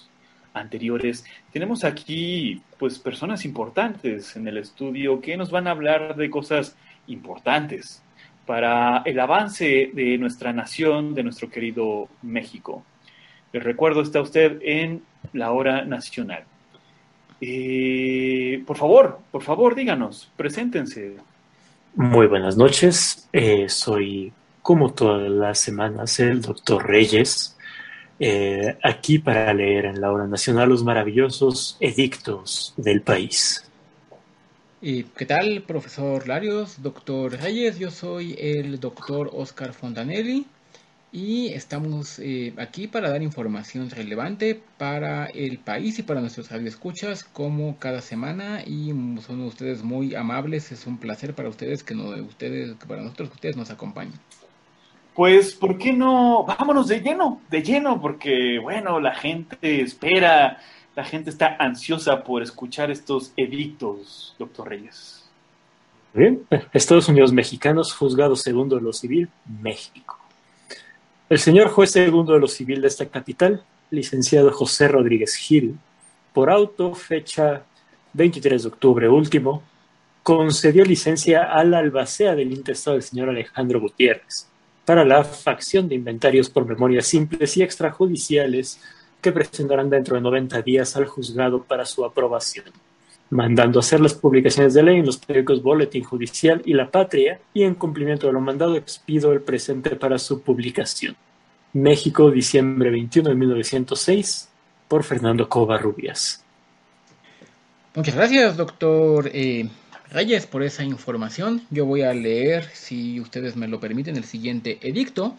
anteriores, 0.58 1.24
tenemos 1.52 1.84
aquí 1.84 2.62
pues 2.78 2.98
personas 2.98 3.44
importantes 3.44 4.36
en 4.36 4.46
el 4.48 4.58
estudio 4.58 5.20
que 5.20 5.36
nos 5.36 5.50
van 5.50 5.66
a 5.66 5.72
hablar 5.72 6.16
de 6.16 6.30
cosas 6.30 6.76
importantes 7.06 8.02
para 8.46 9.02
el 9.04 9.20
avance 9.20 9.90
de 9.92 10.16
nuestra 10.16 10.54
nación, 10.54 11.14
de 11.14 11.22
nuestro 11.22 11.50
querido 11.50 12.08
México. 12.22 12.82
Les 13.52 13.62
recuerdo, 13.62 14.00
está 14.00 14.22
usted 14.22 14.58
en 14.62 15.02
la 15.34 15.52
hora 15.52 15.84
nacional. 15.84 16.44
Eh, 17.42 18.62
por 18.66 18.78
favor, 18.78 19.20
por 19.30 19.42
favor, 19.42 19.74
díganos, 19.74 20.30
preséntense. 20.36 21.16
Muy 21.94 22.26
buenas 22.26 22.56
noches. 22.56 23.28
Eh, 23.34 23.68
soy, 23.68 24.32
como 24.62 24.94
todas 24.94 25.30
las 25.30 25.58
semanas, 25.58 26.18
el 26.18 26.40
doctor 26.40 26.86
Reyes, 26.86 27.57
eh, 28.20 28.76
aquí 28.82 29.18
para 29.18 29.52
leer 29.54 29.86
en 29.86 30.00
la 30.00 30.12
hora 30.12 30.26
nacional 30.26 30.68
los 30.68 30.82
maravillosos 30.82 31.76
edictos 31.80 32.74
del 32.76 33.02
país. 33.02 33.64
¿Y 34.80 35.04
qué 35.04 35.26
tal, 35.26 35.62
profesor 35.62 36.28
Larios, 36.28 36.82
doctor 36.82 37.32
Reyes? 37.32 37.78
Yo 37.78 37.90
soy 37.90 38.36
el 38.38 38.78
doctor 38.78 39.30
Oscar 39.32 39.72
Fontanelli 39.72 40.46
y 41.10 41.48
estamos 41.48 42.18
eh, 42.18 42.52
aquí 42.58 42.86
para 42.86 43.10
dar 43.10 43.22
información 43.22 43.90
relevante 43.90 44.60
para 44.76 45.26
el 45.26 45.58
país 45.58 45.98
y 45.98 46.02
para 46.02 46.20
nuestros 46.20 46.50
radioescuchas 46.50 47.24
como 47.24 47.78
cada 47.78 48.02
semana 48.02 48.62
y 48.64 48.92
son 49.26 49.40
ustedes 49.42 49.82
muy 49.82 50.14
amables, 50.14 50.70
es 50.70 50.86
un 50.86 50.98
placer 50.98 51.34
para 51.34 51.48
ustedes 51.48 51.82
que 51.82 51.94
no 51.94 52.10
ustedes 52.24 52.76
para 52.86 53.02
nosotros 53.02 53.30
que 53.30 53.34
ustedes 53.34 53.56
nos 53.56 53.70
acompañen. 53.70 54.20
Pues, 55.18 55.52
¿por 55.52 55.76
qué 55.78 55.92
no? 55.92 56.44
Vámonos 56.44 56.86
de 56.86 57.00
lleno, 57.00 57.40
de 57.50 57.60
lleno, 57.60 58.00
porque, 58.00 58.60
bueno, 58.62 59.00
la 59.00 59.16
gente 59.16 59.80
espera, 59.80 60.58
la 60.94 61.02
gente 61.02 61.30
está 61.30 61.56
ansiosa 61.58 62.22
por 62.22 62.40
escuchar 62.40 62.92
estos 62.92 63.32
edictos, 63.36 64.36
doctor 64.38 64.68
Reyes. 64.68 65.28
Bien, 66.14 66.46
Estados 66.72 67.08
Unidos 67.08 67.32
mexicanos, 67.32 67.92
juzgado 67.92 68.36
segundo 68.36 68.76
de 68.76 68.82
lo 68.82 68.92
civil, 68.92 69.28
México. 69.60 70.16
El 71.28 71.40
señor 71.40 71.70
juez 71.70 71.90
segundo 71.90 72.34
de 72.34 72.38
lo 72.38 72.46
civil 72.46 72.80
de 72.80 72.86
esta 72.86 73.06
capital, 73.06 73.64
licenciado 73.90 74.52
José 74.52 74.86
Rodríguez 74.86 75.34
Gil, 75.34 75.80
por 76.32 76.48
auto 76.48 76.94
fecha 76.94 77.64
23 78.12 78.62
de 78.62 78.68
octubre 78.68 79.08
último, 79.08 79.64
concedió 80.22 80.84
licencia 80.84 81.42
a 81.42 81.64
la 81.64 81.78
albacea 81.78 82.36
del 82.36 82.52
intestado 82.52 82.94
del 82.94 83.02
señor 83.02 83.30
Alejandro 83.30 83.80
Gutiérrez 83.80 84.47
para 84.88 85.04
la 85.04 85.22
facción 85.22 85.86
de 85.86 85.96
inventarios 85.96 86.48
por 86.48 86.64
memorias 86.64 87.06
simples 87.06 87.58
y 87.58 87.62
extrajudiciales 87.62 88.80
que 89.20 89.32
presentarán 89.32 89.90
dentro 89.90 90.16
de 90.16 90.22
90 90.22 90.62
días 90.62 90.96
al 90.96 91.04
juzgado 91.04 91.62
para 91.62 91.84
su 91.84 92.06
aprobación, 92.06 92.64
mandando 93.28 93.80
hacer 93.80 94.00
las 94.00 94.14
publicaciones 94.14 94.72
de 94.72 94.82
ley 94.82 94.96
en 94.96 95.04
los 95.04 95.18
periódicos 95.18 95.62
Boletín 95.62 96.04
Judicial 96.04 96.62
y 96.64 96.72
La 96.72 96.90
Patria, 96.90 97.38
y 97.52 97.64
en 97.64 97.74
cumplimiento 97.74 98.28
de 98.28 98.32
lo 98.32 98.40
mandado 98.40 98.76
expido 98.76 99.30
el 99.34 99.42
presente 99.42 99.94
para 99.94 100.18
su 100.18 100.40
publicación. 100.40 101.14
México, 101.74 102.30
diciembre 102.30 102.88
21 102.88 103.28
de 103.28 103.34
1906, 103.34 104.48
por 104.88 105.04
Fernando 105.04 105.50
Covarrubias. 105.50 106.42
Muchas 107.94 108.14
gracias, 108.14 108.56
doctor 108.56 109.30
eh, 109.34 109.68
Reyes, 110.10 110.46
por 110.46 110.62
esa 110.62 110.84
información. 110.84 111.66
Yo 111.68 111.84
voy 111.84 112.00
a 112.00 112.14
leer, 112.14 112.70
si 112.72 113.20
ustedes 113.20 113.56
me 113.56 113.68
lo 113.68 113.78
permiten, 113.78 114.16
el 114.16 114.24
siguiente 114.24 114.78
edicto. 114.80 115.36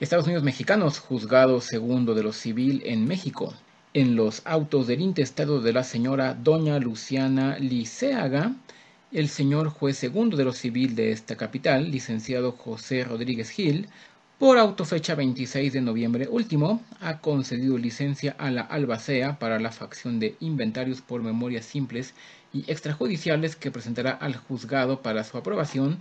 Estados 0.00 0.26
Unidos 0.26 0.42
Mexicanos, 0.42 0.98
juzgado 0.98 1.60
segundo 1.60 2.16
de 2.16 2.24
lo 2.24 2.32
civil 2.32 2.82
en 2.84 3.06
México. 3.06 3.54
En 3.94 4.16
los 4.16 4.42
autos 4.44 4.88
del 4.88 5.02
intestado 5.02 5.60
de 5.60 5.72
la 5.72 5.84
señora 5.84 6.34
doña 6.34 6.80
Luciana 6.80 7.58
Liceaga, 7.60 8.56
el 9.12 9.28
señor 9.28 9.68
juez 9.68 9.96
segundo 9.96 10.36
de 10.36 10.44
lo 10.44 10.52
civil 10.52 10.96
de 10.96 11.12
esta 11.12 11.36
capital, 11.36 11.88
licenciado 11.88 12.50
José 12.50 13.04
Rodríguez 13.04 13.50
Gil, 13.50 13.88
por 14.38 14.58
autofecha 14.58 15.14
26 15.14 15.72
de 15.72 15.80
noviembre 15.80 16.28
último, 16.28 16.82
ha 17.00 17.20
concedido 17.20 17.78
licencia 17.78 18.34
a 18.38 18.50
la 18.50 18.62
albacea 18.62 19.38
para 19.38 19.58
la 19.58 19.72
facción 19.72 20.20
de 20.20 20.36
inventarios 20.40 21.00
por 21.02 21.22
memorias 21.22 21.64
simples 21.64 22.14
y 22.52 22.70
extrajudiciales 22.70 23.56
que 23.56 23.70
presentará 23.70 24.12
al 24.12 24.36
juzgado 24.36 25.02
para 25.02 25.24
su 25.24 25.36
aprobación 25.36 26.00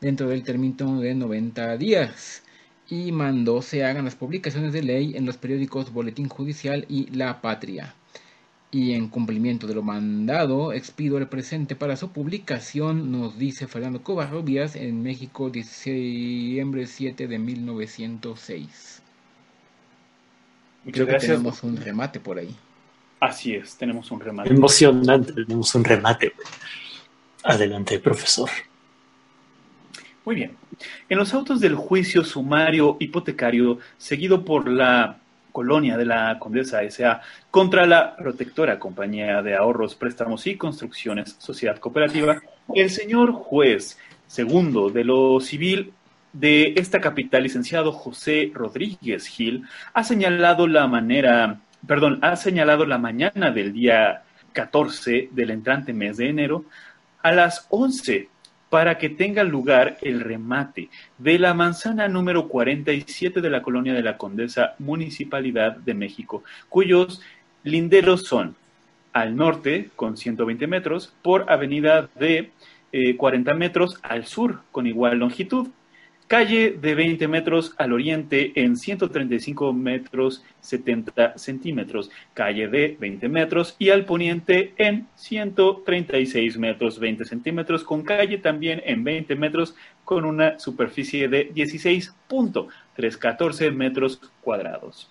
dentro 0.00 0.28
del 0.28 0.42
término 0.42 1.00
de 1.00 1.14
90 1.14 1.76
días 1.76 2.42
y 2.88 3.12
mandó 3.12 3.62
se 3.62 3.84
hagan 3.84 4.04
las 4.04 4.14
publicaciones 4.14 4.72
de 4.72 4.82
ley 4.82 5.16
en 5.16 5.26
los 5.26 5.36
periódicos 5.36 5.92
Boletín 5.92 6.28
Judicial 6.28 6.84
y 6.88 7.06
La 7.10 7.40
Patria. 7.40 7.94
Y 8.70 8.92
en 8.92 9.08
cumplimiento 9.08 9.66
de 9.66 9.74
lo 9.74 9.82
mandado, 9.82 10.72
expido 10.72 11.18
el 11.18 11.28
presente 11.28 11.76
para 11.76 11.96
su 11.96 12.10
publicación, 12.10 13.10
nos 13.10 13.38
dice 13.38 13.66
Fernando 13.66 14.02
Covarrubias 14.02 14.76
en 14.76 15.02
México, 15.02 15.50
diciembre 15.50 16.86
7 16.86 17.26
de 17.26 17.38
1906. 17.38 19.02
Muchas 20.84 20.94
Creo 20.94 21.06
gracias. 21.06 21.30
que 21.30 21.36
tenemos 21.36 21.62
un 21.62 21.76
remate 21.76 22.20
por 22.20 22.38
ahí. 22.38 22.54
Así 23.20 23.54
es, 23.54 23.76
tenemos 23.76 24.10
un 24.10 24.20
remate. 24.20 24.50
Emocionante, 24.50 25.32
tenemos 25.32 25.74
un 25.74 25.84
remate. 25.84 26.32
Adelante, 27.42 27.98
profesor. 27.98 28.50
Muy 30.24 30.34
bien. 30.34 30.56
En 31.08 31.18
los 31.18 31.32
autos 31.32 31.60
del 31.60 31.74
juicio 31.74 32.24
sumario 32.24 32.96
hipotecario 32.98 33.78
seguido 33.96 34.44
por 34.44 34.68
la 34.68 35.18
colonia 35.52 35.96
de 35.96 36.04
la 36.04 36.38
Condesa 36.38 36.82
S.A. 36.82 37.22
contra 37.50 37.86
la 37.86 38.14
protectora 38.16 38.78
Compañía 38.78 39.40
de 39.40 39.56
Ahorros, 39.56 39.94
Préstamos 39.94 40.46
y 40.46 40.56
Construcciones 40.56 41.36
Sociedad 41.38 41.78
Cooperativa, 41.78 42.42
el 42.74 42.90
señor 42.90 43.32
juez 43.32 43.96
segundo 44.26 44.90
de 44.90 45.04
lo 45.04 45.40
civil 45.40 45.94
de 46.34 46.74
esta 46.76 47.00
capital, 47.00 47.44
licenciado 47.44 47.92
José 47.92 48.50
Rodríguez 48.52 49.26
Gil, 49.26 49.64
ha 49.94 50.04
señalado 50.04 50.66
la 50.66 50.86
manera 50.86 51.60
perdón, 51.86 52.18
ha 52.22 52.36
señalado 52.36 52.86
la 52.86 52.98
mañana 52.98 53.50
del 53.50 53.72
día 53.72 54.22
14 54.52 55.30
del 55.32 55.50
entrante 55.50 55.92
mes 55.92 56.16
de 56.16 56.28
enero 56.28 56.64
a 57.22 57.32
las 57.32 57.66
11 57.70 58.28
para 58.70 58.98
que 58.98 59.08
tenga 59.08 59.44
lugar 59.44 59.98
el 60.02 60.20
remate 60.20 60.88
de 61.18 61.38
la 61.38 61.54
manzana 61.54 62.08
número 62.08 62.48
47 62.48 63.40
de 63.40 63.50
la 63.50 63.62
colonia 63.62 63.94
de 63.94 64.02
la 64.02 64.16
Condesa, 64.16 64.74
Municipalidad 64.78 65.76
de 65.76 65.94
México, 65.94 66.42
cuyos 66.68 67.20
linderos 67.62 68.24
son 68.24 68.56
al 69.12 69.36
norte 69.36 69.90
con 69.96 70.16
120 70.16 70.66
metros 70.66 71.14
por 71.22 71.50
avenida 71.50 72.08
de 72.16 72.50
40 73.16 73.50
eh, 73.50 73.54
metros 73.54 73.98
al 74.02 74.26
sur 74.26 74.60
con 74.72 74.86
igual 74.86 75.18
longitud 75.18 75.68
calle 76.26 76.76
de 76.80 76.94
20 76.94 77.28
metros 77.28 77.74
al 77.78 77.92
oriente 77.92 78.52
en 78.56 78.76
135 78.76 79.72
metros 79.72 80.42
70 80.60 81.38
centímetros, 81.38 82.10
calle 82.34 82.68
de 82.68 82.96
20 82.98 83.28
metros 83.28 83.76
y 83.78 83.90
al 83.90 84.04
poniente 84.04 84.74
en 84.76 85.06
136 85.14 86.58
metros 86.58 86.98
20 86.98 87.24
centímetros, 87.24 87.84
con 87.84 88.02
calle 88.02 88.38
también 88.38 88.82
en 88.84 89.04
20 89.04 89.36
metros 89.36 89.76
con 90.04 90.24
una 90.24 90.58
superficie 90.58 91.28
de 91.28 91.52
16.314 91.52 93.70
metros 93.72 94.20
cuadrados. 94.40 95.08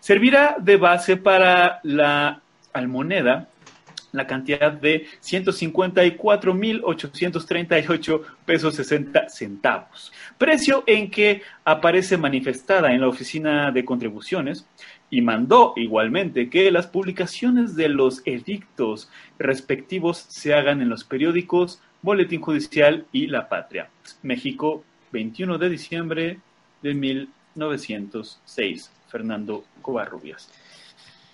Servirá 0.00 0.56
de 0.58 0.76
base 0.76 1.16
para 1.16 1.80
la 1.82 2.40
almoneda 2.72 3.48
la 4.14 4.26
cantidad 4.26 4.72
de 4.72 5.06
154.838 5.22 8.22
pesos 8.46 8.74
60 8.76 9.28
centavos. 9.28 10.10
Precio 10.38 10.84
en 10.86 11.10
que 11.10 11.42
aparece 11.64 12.16
manifestada 12.16 12.92
en 12.92 13.00
la 13.00 13.08
oficina 13.08 13.72
de 13.72 13.84
contribuciones 13.84 14.68
y 15.10 15.20
mandó 15.20 15.72
igualmente 15.76 16.48
que 16.48 16.70
las 16.70 16.86
publicaciones 16.86 17.76
de 17.76 17.88
los 17.88 18.22
edictos 18.24 19.10
respectivos 19.38 20.24
se 20.28 20.54
hagan 20.54 20.80
en 20.80 20.88
los 20.88 21.02
periódicos 21.04 21.82
Boletín 22.00 22.40
Judicial 22.40 23.04
y 23.12 23.26
La 23.26 23.46
Patria. 23.48 23.90
México, 24.22 24.84
21 25.12 25.58
de 25.58 25.68
diciembre 25.68 26.38
de 26.82 26.94
1906. 26.94 28.90
Fernando 29.08 29.64
Covarrubias. 29.80 30.50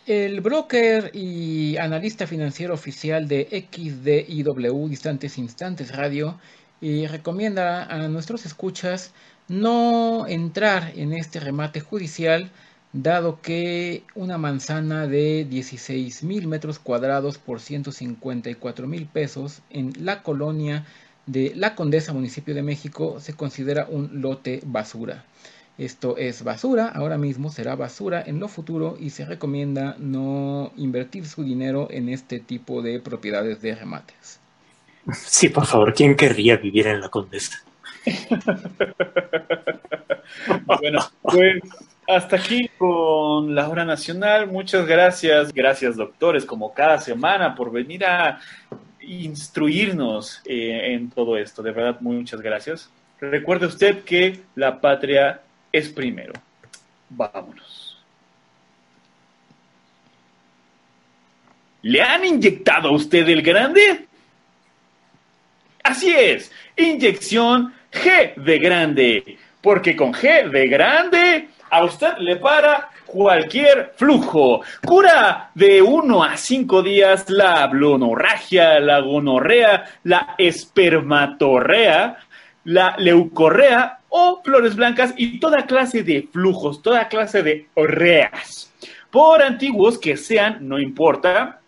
El 0.06 0.40
broker 0.40 1.10
y 1.14 1.76
analista 1.76 2.26
financiero 2.26 2.72
oficial 2.72 3.28
de 3.28 3.66
XDIW, 3.70 4.88
Distantes 4.88 5.36
Instantes 5.36 5.94
Radio, 5.94 6.38
y 6.80 7.06
recomienda 7.06 7.84
a 7.84 8.08
nuestros 8.08 8.46
escuchas 8.46 9.12
no 9.48 10.26
entrar 10.26 10.92
en 10.96 11.12
este 11.12 11.38
remate 11.38 11.80
judicial 11.80 12.50
dado 12.94 13.42
que 13.42 14.04
una 14.14 14.38
manzana 14.38 15.06
de 15.06 15.44
16 15.44 16.24
mil 16.24 16.48
metros 16.48 16.78
cuadrados 16.78 17.36
por 17.36 17.60
154 17.60 18.86
mil 18.86 19.06
pesos 19.06 19.60
en 19.68 19.92
la 19.98 20.22
colonia 20.22 20.86
de 21.26 21.52
La 21.54 21.74
Condesa, 21.74 22.14
municipio 22.14 22.54
de 22.54 22.62
México, 22.62 23.20
se 23.20 23.34
considera 23.34 23.86
un 23.88 24.22
lote 24.22 24.60
basura. 24.64 25.24
Esto 25.80 26.18
es 26.18 26.44
basura, 26.44 26.88
ahora 26.88 27.16
mismo 27.16 27.50
será 27.50 27.74
basura 27.74 28.22
en 28.26 28.38
lo 28.38 28.48
futuro 28.48 28.98
y 29.00 29.08
se 29.08 29.24
recomienda 29.24 29.96
no 29.98 30.72
invertir 30.76 31.26
su 31.26 31.42
dinero 31.42 31.88
en 31.90 32.10
este 32.10 32.38
tipo 32.38 32.82
de 32.82 33.00
propiedades 33.00 33.62
de 33.62 33.74
remates. 33.74 34.40
Sí, 35.14 35.48
por 35.48 35.64
favor, 35.64 35.94
¿quién 35.94 36.16
querría 36.16 36.58
vivir 36.58 36.86
en 36.86 37.00
la 37.00 37.08
Condesa? 37.08 37.64
bueno, 40.66 41.00
pues 41.22 41.62
hasta 42.06 42.36
aquí 42.36 42.68
con 42.76 43.54
la 43.54 43.70
hora 43.70 43.86
nacional. 43.86 44.48
Muchas 44.48 44.86
gracias. 44.86 45.50
Gracias, 45.50 45.96
doctores, 45.96 46.44
como 46.44 46.74
cada 46.74 46.98
semana, 46.98 47.54
por 47.54 47.72
venir 47.72 48.04
a 48.04 48.38
instruirnos 49.00 50.42
eh, 50.44 50.92
en 50.92 51.08
todo 51.08 51.38
esto. 51.38 51.62
De 51.62 51.70
verdad, 51.70 52.02
muchas 52.02 52.42
gracias. 52.42 52.90
Recuerde 53.18 53.64
usted 53.64 54.04
que 54.04 54.40
la 54.54 54.82
patria 54.82 55.40
es 55.72 55.88
primero. 55.88 56.32
Vámonos. 57.08 57.98
¿Le 61.82 62.02
han 62.02 62.24
inyectado 62.24 62.88
a 62.88 62.92
usted 62.92 63.28
el 63.28 63.42
grande? 63.42 64.06
Así 65.82 66.10
es, 66.10 66.52
inyección 66.76 67.74
G 67.90 68.34
de 68.36 68.58
grande, 68.58 69.38
porque 69.60 69.96
con 69.96 70.12
G 70.12 70.50
de 70.50 70.68
grande 70.68 71.48
a 71.70 71.84
usted 71.84 72.18
le 72.18 72.36
para 72.36 72.90
cualquier 73.06 73.92
flujo. 73.96 74.62
Cura 74.84 75.50
de 75.54 75.80
1 75.80 76.22
a 76.22 76.36
5 76.36 76.82
días 76.82 77.28
la 77.30 77.66
blonorragia, 77.66 78.78
la 78.78 79.00
gonorrea, 79.00 79.84
la 80.04 80.34
espermatorrea, 80.38 82.18
la 82.64 82.94
leucorrea 82.98 83.99
o 84.10 84.42
flores 84.44 84.76
blancas 84.76 85.14
y 85.16 85.40
toda 85.40 85.66
clase 85.66 86.02
de 86.02 86.28
flujos, 86.30 86.82
toda 86.82 87.08
clase 87.08 87.42
de 87.42 87.68
orreas. 87.74 88.72
Por 89.10 89.42
antiguos 89.42 89.98
que 89.98 90.16
sean, 90.16 90.68
no 90.68 90.78
importa, 90.78 91.60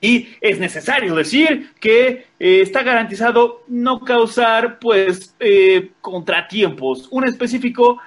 y 0.00 0.28
es 0.40 0.60
necesario 0.60 1.14
decir 1.14 1.72
que 1.80 2.26
eh, 2.38 2.60
está 2.60 2.82
garantizado 2.82 3.62
no 3.66 4.00
causar 4.00 4.78
pues 4.78 5.34
eh, 5.40 5.90
contratiempos, 6.00 7.08
un 7.10 7.24
específico 7.24 7.98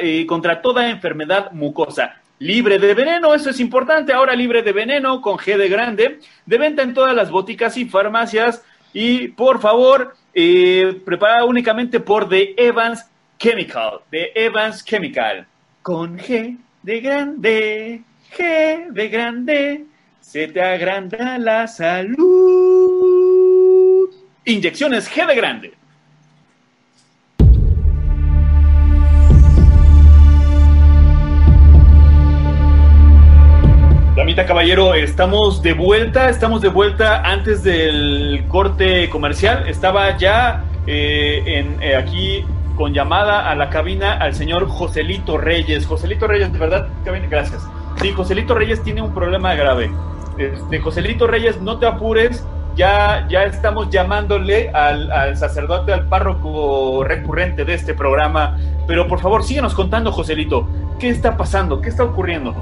eh, 0.00 0.26
contra 0.26 0.62
toda 0.62 0.90
enfermedad 0.90 1.52
mucosa. 1.52 2.16
Libre 2.40 2.80
de 2.80 2.94
veneno, 2.94 3.34
eso 3.34 3.50
es 3.50 3.60
importante, 3.60 4.12
ahora 4.12 4.34
libre 4.34 4.62
de 4.62 4.72
veneno 4.72 5.20
con 5.20 5.36
G 5.36 5.56
de 5.56 5.68
grande, 5.68 6.18
de 6.44 6.58
venta 6.58 6.82
en 6.82 6.92
todas 6.92 7.14
las 7.14 7.30
boticas 7.30 7.76
y 7.76 7.84
farmacias 7.84 8.64
y 8.92 9.28
por 9.28 9.60
favor, 9.60 10.16
preparada 10.32 11.44
únicamente 11.44 12.00
por 12.00 12.28
The 12.28 12.54
Evans 12.56 13.04
Chemical, 13.38 14.00
The 14.10 14.32
Evans 14.34 14.84
Chemical, 14.84 15.46
con 15.82 16.18
G 16.18 16.58
de 16.82 17.00
grande, 17.00 18.02
G 18.36 18.90
de 18.92 19.08
grande 19.08 19.84
se 20.20 20.48
te 20.48 20.62
agranda 20.62 21.36
la 21.38 21.66
salud. 21.66 22.18
Inyecciones 24.44 25.10
G 25.10 25.26
de 25.26 25.34
grande. 25.34 25.74
Damita 34.22 34.46
Caballero, 34.46 34.94
estamos 34.94 35.62
de 35.62 35.72
vuelta, 35.72 36.28
estamos 36.28 36.62
de 36.62 36.68
vuelta 36.68 37.22
antes 37.22 37.64
del 37.64 38.44
corte 38.46 39.10
comercial. 39.10 39.64
Estaba 39.66 40.16
ya 40.16 40.62
eh, 40.86 41.42
en, 41.44 41.82
eh, 41.82 41.96
aquí 41.96 42.44
con 42.76 42.94
llamada 42.94 43.50
a 43.50 43.56
la 43.56 43.68
cabina 43.68 44.12
al 44.12 44.32
señor 44.32 44.68
Joselito 44.68 45.38
Reyes. 45.38 45.86
Joselito 45.86 46.28
Reyes, 46.28 46.52
de 46.52 46.58
verdad, 46.60 46.86
gracias. 47.28 47.68
Sí, 48.00 48.12
Joselito 48.12 48.54
Reyes 48.54 48.80
tiene 48.84 49.02
un 49.02 49.12
problema 49.12 49.56
grave 49.56 49.90
este, 50.38 50.78
Joselito 50.78 51.26
Reyes, 51.26 51.60
no 51.60 51.80
te 51.80 51.86
apures, 51.86 52.46
ya, 52.76 53.26
ya 53.28 53.42
estamos 53.42 53.90
llamándole 53.90 54.70
al, 54.70 55.36
sacerdote, 55.36 55.92
al 55.92 56.06
párroco 56.06 57.02
recurrente 57.02 57.64
de 57.64 57.74
este 57.74 57.92
programa, 57.92 58.56
pero 58.86 59.08
por 59.08 59.18
favor 59.18 59.42
síguenos 59.42 59.74
contando, 59.74 60.12
Joselito, 60.12 60.68
¿qué 61.00 61.08
está 61.08 61.36
pasando? 61.36 61.80
¿Qué 61.80 61.88
está 61.88 62.04
ocurriendo? 62.04 62.54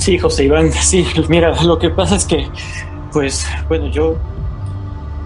Sí, 0.00 0.16
José 0.18 0.44
Iván, 0.44 0.72
sí, 0.80 1.04
mira, 1.28 1.62
lo 1.62 1.78
que 1.78 1.90
pasa 1.90 2.16
es 2.16 2.24
que, 2.24 2.46
pues, 3.12 3.46
bueno, 3.68 3.88
yo, 3.88 4.16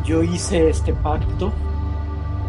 yo 0.05 0.21
hice 0.25 0.69
este 0.69 0.93
pacto, 0.93 1.53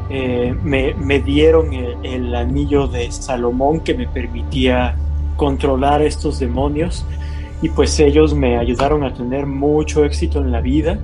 eh, 0.09 0.55
me, 0.63 0.95
me, 0.95 1.19
dieron 1.19 1.71
el 1.71 2.33
anillo 2.33 2.87
de 2.87 3.11
Salomón 3.11 3.81
que 3.81 3.93
me 3.93 4.07
permitía 4.07 4.95
controlar 5.37 6.01
estos 6.01 6.39
demonios 6.39 7.05
y 7.61 7.69
pues 7.69 7.99
ellos 7.99 8.33
me 8.33 8.57
ayudaron 8.57 9.03
a 9.03 9.13
tener 9.13 9.45
mucho 9.45 10.03
éxito 10.03 10.39
en 10.39 10.51
la 10.51 10.61
vida. 10.61 10.97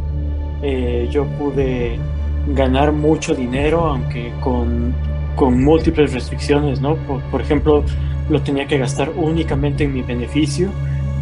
Eh, 0.63 1.07
yo 1.11 1.25
pude 1.37 1.99
ganar 2.47 2.93
mucho 2.93 3.35
dinero, 3.35 3.85
aunque 3.85 4.33
con, 4.41 4.95
con 5.35 5.63
múltiples 5.63 6.13
restricciones, 6.13 6.81
¿no? 6.81 6.95
Por, 6.95 7.21
por, 7.25 7.41
ejemplo, 7.41 7.83
lo 8.27 8.41
tenía 8.41 8.65
que 8.65 8.79
gastar 8.79 9.11
únicamente 9.15 9.83
en 9.83 9.93
mi 9.93 10.01
beneficio 10.01 10.71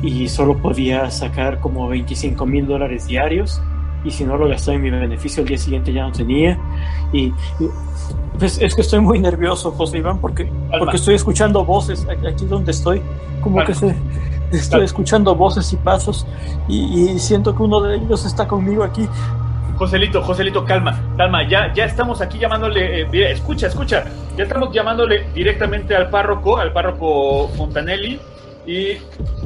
y 0.02 0.28
solo 0.30 0.58
podía 0.58 1.10
sacar 1.12 1.60
como 1.60 1.88
25 1.88 2.46
mil 2.46 2.66
dólares 2.66 3.08
diarios 3.08 3.62
y 4.04 4.12
si 4.12 4.24
no 4.24 4.38
lo 4.38 4.48
gastaba 4.48 4.76
en 4.76 4.84
mi 4.84 4.90
beneficio 4.90 5.44
el 5.44 5.50
día 5.50 5.58
siguiente 5.58 5.92
ya 5.92 6.04
no 6.04 6.12
tenía. 6.12 6.58
Y, 7.12 7.34
pues 8.38 8.60
es 8.62 8.74
que 8.74 8.82
estoy 8.82 9.02
muy 9.02 9.20
nervioso 9.20 9.72
José 9.72 9.98
Iván 9.98 10.20
porque, 10.20 10.50
porque 10.78 10.96
estoy 10.96 11.16
escuchando 11.16 11.66
voces 11.66 12.08
aquí 12.10 12.46
donde 12.46 12.72
estoy 12.72 13.02
como 13.42 13.64
que 13.66 13.74
se 13.74 13.96
Estoy 14.52 14.84
escuchando 14.84 15.36
voces 15.36 15.72
y 15.74 15.76
pasos 15.78 16.26
y, 16.68 17.20
siento 17.20 17.56
que 17.56 17.64
uno 17.64 17.82
de 17.82 17.98
ellos 17.98 18.26
está 18.26 18.48
conmigo 18.48 18.84
aquí. 18.84 19.08
Joselito, 19.78 20.22
Joselito, 20.24 20.66
calma, 20.66 21.00
calma, 21.16 21.48
ya, 21.48 21.72
ya 21.74 21.86
estamos 21.86 22.20
aquí 22.20 22.38
llamándole, 22.38 23.02
eh, 23.02 23.32
escucha, 23.32 23.68
escucha, 23.68 24.06
ya 24.36 24.44
estamos 24.44 24.74
llamándole 24.74 25.28
directamente 25.34 25.96
al 25.96 26.10
párroco, 26.10 26.58
al 26.58 26.74
párroco 26.74 27.48
Fontanelli, 27.50 28.20
y 28.66 28.98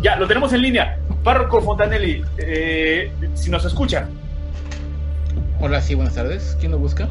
ya, 0.02 0.16
lo 0.16 0.28
tenemos 0.28 0.54
en 0.54 0.62
línea. 0.62 1.00
Párroco 1.24 1.62
Fontanelli, 1.62 2.24
eh, 2.38 3.12
si 3.34 3.50
nos 3.50 3.66
escucha. 3.66 4.08
Hola, 5.60 5.82
sí, 5.82 5.96
buenas 5.96 6.16
tardes. 6.16 6.58
¿Quién 6.60 6.72
lo 6.72 6.78
busca? 6.78 7.08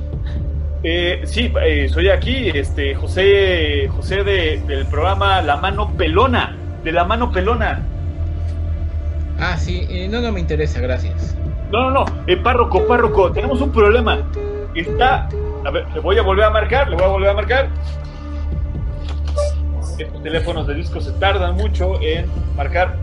Eh, 0.83 1.23
sí, 1.25 1.53
soy 1.89 2.09
aquí, 2.09 2.51
este, 2.51 2.95
José, 2.95 3.89
José 3.95 4.25
del 4.25 4.87
programa 4.87 5.41
La 5.41 5.57
Mano 5.57 5.97
Pelona 5.97 6.57
de 6.85 6.93
la 6.93 7.05
mano 7.05 7.31
pelona. 7.31 7.83
Ah, 9.39 9.57
sí, 9.57 9.87
eh, 9.89 10.09
no, 10.09 10.21
no 10.21 10.33
me 10.33 10.41
interesa, 10.41 10.81
gracias. 10.81 11.37
No, 11.71 11.91
no, 11.91 11.91
no, 11.91 12.05
eh, 12.27 12.37
párroco, 12.37 12.87
párroco, 12.87 13.33
tenemos 13.33 13.61
un 13.61 13.73
problema. 13.73 14.19
Está, 14.75 15.29
a 15.65 15.71
ver, 15.71 15.87
le 15.93 16.01
voy 16.01 16.19
a 16.19 16.23
volver 16.23 16.45
a 16.45 16.51
marcar, 16.51 16.89
le 16.89 16.97
voy 16.97 17.05
a 17.05 17.09
volver 17.09 17.31
a 17.31 17.35
marcar. 17.35 17.69
Estos 19.99 20.23
teléfonos 20.23 20.67
de 20.67 20.75
disco 20.75 21.01
se 21.01 21.13
tardan 21.13 21.57
mucho 21.57 22.01
en 22.01 22.27
marcar. 22.57 22.97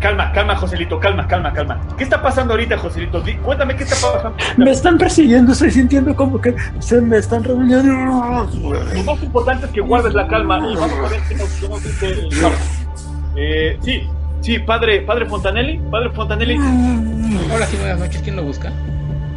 Calma, 0.00 0.30
calma, 0.32 0.56
Joselito, 0.56 1.00
calma, 1.00 1.26
calma, 1.26 1.52
calma. 1.52 1.80
¿Qué 1.96 2.04
está 2.04 2.20
pasando 2.20 2.52
ahorita, 2.52 2.76
Joselito? 2.78 3.22
cuéntame 3.42 3.76
qué 3.76 3.84
está 3.84 3.96
pasando. 3.96 4.36
Me 4.56 4.70
están 4.70 4.98
persiguiendo, 4.98 5.52
estoy 5.52 5.70
sintiendo 5.70 6.14
como 6.14 6.40
que 6.40 6.54
se 6.78 7.00
me 7.00 7.18
están 7.18 7.44
reuniendo. 7.44 7.92
Lo 8.94 9.02
más 9.04 9.22
importante 9.22 9.66
es 9.66 9.72
que 9.72 9.80
guardes 9.80 10.14
la 10.14 10.26
calma 10.28 10.58
y 10.58 10.74
vamos 10.76 10.98
a 10.98 11.08
ver 11.08 11.20
qué 11.28 11.34
nos, 11.36 11.82
dice 11.82 12.10
el 12.10 12.28
eh, 13.36 13.78
Sí, 13.80 14.02
sí, 14.40 14.58
padre, 14.58 15.00
padre 15.00 15.26
Fontanelli, 15.26 15.78
padre 15.90 16.10
Fontanelli. 16.10 16.56
Hola, 17.54 17.66
sí, 17.66 17.76
buenas 17.78 17.98
noches. 17.98 18.20
¿Quién 18.22 18.36
lo 18.36 18.42
busca? 18.42 18.70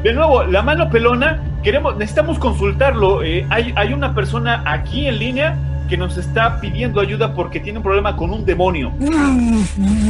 De 0.03 0.13
nuevo, 0.13 0.43
la 0.43 0.61
mano 0.61 0.89
pelona, 0.89 1.41
queremos, 1.63 1.95
necesitamos 1.97 2.37
consultarlo. 2.37 3.23
Eh, 3.23 3.45
hay, 3.49 3.73
hay 3.75 3.93
una 3.93 4.13
persona 4.13 4.61
aquí 4.65 5.07
en 5.07 5.19
línea 5.19 5.57
que 5.89 5.97
nos 5.97 6.17
está 6.17 6.61
pidiendo 6.61 7.01
ayuda 7.01 7.33
porque 7.33 7.59
tiene 7.59 7.79
un 7.79 7.83
problema 7.83 8.15
con 8.15 8.31
un 8.31 8.45
demonio. 8.45 8.93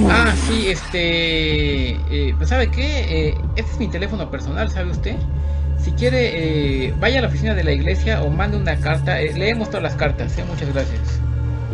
Ah, 0.10 0.34
sí, 0.36 0.68
este... 0.68 1.92
Eh, 1.92 2.36
pues, 2.38 2.50
¿Sabe 2.50 2.70
qué? 2.70 3.30
Eh, 3.30 3.38
este 3.56 3.72
es 3.72 3.80
mi 3.80 3.88
teléfono 3.88 4.30
personal, 4.30 4.70
¿sabe 4.70 4.92
usted? 4.92 5.16
Si 5.78 5.92
quiere, 5.94 6.88
eh, 6.88 6.94
vaya 7.00 7.20
a 7.20 7.22
la 7.22 7.30
oficina 7.30 7.56
de 7.56 7.64
la 7.64 7.72
iglesia 7.72 8.22
o 8.22 8.30
mande 8.30 8.58
una 8.58 8.78
carta. 8.78 9.16
leemos 9.20 9.70
todas 9.70 9.84
las 9.84 9.96
cartas, 9.96 10.38
¿eh? 10.38 10.44
Muchas 10.48 10.72
gracias. 10.74 11.22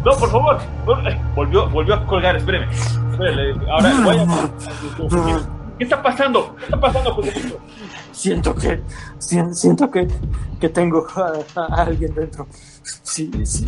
No, 0.05 0.11
por 0.11 0.29
favor. 0.29 0.59
volvió, 1.35 1.67
volvió 1.69 1.95
a 1.95 2.05
colgar, 2.05 2.35
espéreme. 2.35 2.67
ahora 3.71 3.93
vaya. 4.05 4.25
¿Qué 5.79 5.83
está 5.83 6.01
pasando? 6.01 6.55
¿Qué 6.57 6.65
está 6.65 6.79
pasando, 6.79 7.13
José 7.15 7.33
Siento 8.15 8.55
que, 8.55 8.81
siento 9.19 9.91
que, 9.91 10.07
que 10.59 10.69
tengo 10.69 11.05
a 11.55 11.83
alguien 11.83 12.15
dentro 12.15 12.47
sí, 13.03 13.31
sí, 13.45 13.65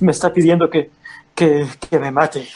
me, 0.00 0.10
está 0.10 0.32
pidiendo 0.32 0.68
que, 0.70 0.90
que, 1.34 1.66
que 1.90 1.98
me 1.98 2.10
mate. 2.10 2.48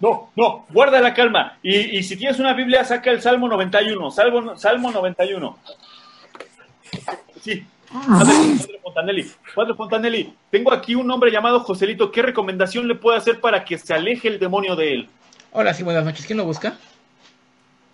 No, 0.00 0.30
no, 0.36 0.66
guarda 0.70 1.00
la 1.00 1.14
calma. 1.14 1.58
Y, 1.62 1.98
y 1.98 2.02
si 2.02 2.16
tienes 2.16 2.38
una 2.38 2.52
Biblia, 2.52 2.84
saca 2.84 3.10
el 3.10 3.22
Salmo 3.22 3.48
91. 3.48 4.10
Salmo, 4.10 4.56
Salmo 4.56 4.90
91. 4.90 5.58
Sí. 7.40 7.66
Padre, 7.90 8.34
Padre 8.58 8.80
Fontanelli, 8.82 9.30
Padre 9.54 9.74
Fontanelli, 9.74 10.34
tengo 10.50 10.72
aquí 10.72 10.96
un 10.96 11.08
hombre 11.10 11.30
llamado 11.30 11.60
Joselito. 11.60 12.10
¿Qué 12.10 12.22
recomendación 12.22 12.88
le 12.88 12.96
puedo 12.96 13.16
hacer 13.16 13.40
para 13.40 13.64
que 13.64 13.78
se 13.78 13.94
aleje 13.94 14.26
el 14.28 14.40
demonio 14.40 14.74
de 14.74 14.92
él? 14.92 15.08
Hola, 15.52 15.72
sí, 15.72 15.84
buenas 15.84 16.04
noches. 16.04 16.26
¿Quién 16.26 16.38
lo 16.38 16.44
busca? 16.44 16.76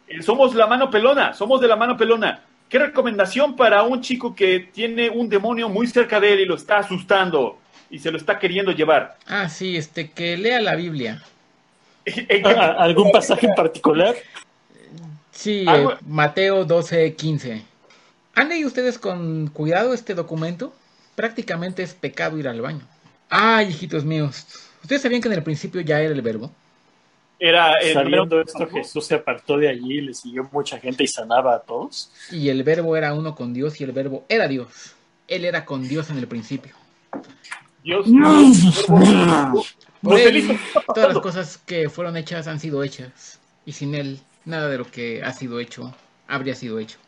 Eh, 0.09 0.22
somos 0.22 0.55
la 0.55 0.66
mano 0.66 0.90
pelona, 0.90 1.35
somos 1.35 1.61
de 1.61 1.68
la 1.68 1.76
mano 1.76 1.96
pelona. 1.98 2.42
¿Qué 2.70 2.78
recomendación 2.78 3.56
para 3.56 3.83
un 3.83 4.00
chico 4.00 4.35
que 4.35 4.61
tiene 4.61 5.11
un 5.11 5.28
demonio 5.28 5.68
muy 5.68 5.87
cerca 5.88 6.18
de 6.20 6.33
él 6.33 6.40
y 6.40 6.46
lo 6.46 6.54
está 6.54 6.78
asustando 6.78 7.59
y 7.90 7.98
se 7.98 8.11
lo 8.11 8.16
está 8.16 8.38
queriendo 8.38 8.72
llevar? 8.72 9.18
Ah, 9.26 9.48
sí, 9.48 9.76
este, 9.76 10.11
que 10.12 10.37
lea 10.38 10.61
la 10.61 10.76
Biblia. 10.76 11.22
¿En 12.06 12.26
qué- 12.28 12.42
Ah, 12.56 12.76
¿Algún 12.78 13.11
pasaje 13.11 13.46
en 13.46 13.54
particular? 13.54 14.14
Sí, 15.33 15.64
Algo- 15.66 15.92
eh, 15.92 15.96
Mateo 16.06 16.64
12, 16.64 17.14
15. 17.14 17.62
¿Han 18.37 18.48
leído 18.48 18.68
ustedes 18.68 18.98
con 18.98 19.48
cuidado 19.48 19.92
este 19.92 20.14
documento? 20.14 20.72
Prácticamente 21.16 21.83
es 21.83 21.92
pecado 21.94 22.38
ir 22.38 22.46
al 22.48 22.61
baño. 22.61 22.87
Ay, 23.28 23.68
hijitos 23.68 24.04
míos. 24.04 24.46
¿Ustedes 24.83 25.02
sabían 25.02 25.20
que 25.20 25.28
en 25.28 25.35
el 25.35 25.42
principio 25.42 25.80
ya 25.80 26.00
era 26.00 26.14
el 26.14 26.22
verbo? 26.22 26.52
Era, 27.42 27.72
eh, 27.81 27.94
Sabiendo 27.94 28.37
era- 28.37 28.44
esto, 28.44 28.68
Jesús 28.68 29.07
se 29.07 29.14
apartó 29.14 29.57
de 29.57 29.68
allí 29.70 29.94
y 29.98 30.00
le 30.03 30.14
siguió 30.14 30.46
mucha 30.53 30.79
gente 30.79 31.03
y 31.05 31.07
sanaba 31.09 31.55
a 31.55 31.61
todos. 31.61 32.12
Y 32.31 32.50
el 32.50 32.62
verbo 32.62 32.94
era 32.96 33.14
uno 33.14 33.35
con 33.35 33.55
Dios 33.55 33.81
y 33.81 33.85
el 33.85 33.92
verbo 33.92 34.26
era 34.29 34.46
Dios. 34.46 34.94
Él 35.26 35.46
era 35.46 35.64
con 35.64 35.88
Dios 35.88 36.11
en 36.11 36.18
el 36.18 36.29
principio. 36.29 36.74
Dios. 37.83 38.07
Por 38.87 39.03
él, 39.03 39.26
Joselito, 40.03 40.48
¿qué 40.48 40.55
está 40.79 40.83
todas 40.94 41.14
las 41.14 41.18
cosas 41.22 41.59
que 41.59 41.88
fueron 41.88 42.16
hechas 42.18 42.46
han 42.46 42.61
sido 42.61 42.83
hechas. 42.85 43.38
Y 43.64 43.72
sin 43.72 43.94
él, 43.94 44.20
nada 44.44 44.68
de 44.68 44.79
lo 44.79 44.85
que 44.90 45.22
ha 45.22 45.33
sido 45.33 45.61
hecho 45.61 45.94
habría 46.29 46.55
sido 46.55 46.79
hecho. 46.79 46.98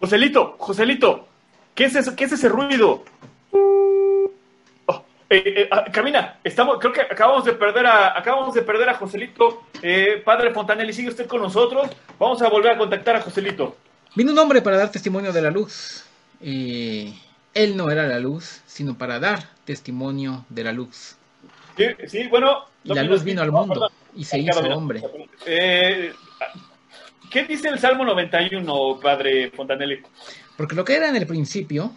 Joselito, 0.00 0.54
Joselito, 0.58 1.28
¿qué 1.74 1.84
es, 1.84 1.94
eso, 1.96 2.16
¿qué 2.16 2.24
es 2.24 2.32
ese 2.32 2.48
ruido? 2.48 3.04
Eh, 5.32 5.42
eh, 5.46 5.68
ah, 5.70 5.84
Camina, 5.92 6.40
estamos, 6.42 6.80
creo 6.80 6.92
que 6.92 7.02
acabamos 7.02 7.44
de 7.44 7.52
perder 7.52 7.86
a, 7.86 8.18
acabamos 8.18 8.52
de 8.52 8.62
perder 8.62 8.88
a 8.88 8.94
Joselito. 8.94 9.62
Eh, 9.80 10.20
padre 10.24 10.52
Fontanelli, 10.52 10.92
¿sigue 10.92 11.08
usted 11.08 11.28
con 11.28 11.40
nosotros? 11.40 11.88
Vamos 12.18 12.42
a 12.42 12.48
volver 12.48 12.72
a 12.72 12.78
contactar 12.78 13.14
a 13.14 13.20
Joselito. 13.20 13.76
Vino 14.16 14.32
un 14.32 14.38
hombre 14.40 14.60
para 14.60 14.76
dar 14.76 14.90
testimonio 14.90 15.32
de 15.32 15.40
la 15.40 15.52
luz. 15.52 16.04
Eh, 16.40 17.14
él 17.54 17.76
no 17.76 17.90
era 17.90 18.08
la 18.08 18.18
luz, 18.18 18.62
sino 18.66 18.98
para 18.98 19.20
dar 19.20 19.48
testimonio 19.64 20.44
de 20.48 20.64
la 20.64 20.72
luz. 20.72 21.14
Sí, 21.76 21.86
sí, 22.08 22.26
bueno. 22.26 22.64
Y 22.82 22.92
la 22.92 23.04
luz 23.04 23.20
no, 23.20 23.24
vino 23.24 23.42
al 23.42 23.52
mundo 23.52 23.88
y 24.16 24.24
se 24.24 24.40
hizo 24.40 24.58
hombre. 24.58 25.00
Eh, 25.46 26.12
¿Qué 27.30 27.44
dice 27.44 27.68
el 27.68 27.78
Salmo 27.78 28.04
91, 28.04 28.98
padre 29.00 29.52
Fontanelli? 29.52 30.02
Porque 30.56 30.74
lo 30.74 30.84
que 30.84 30.96
era 30.96 31.08
en 31.08 31.14
el 31.14 31.28
principio, 31.28 31.92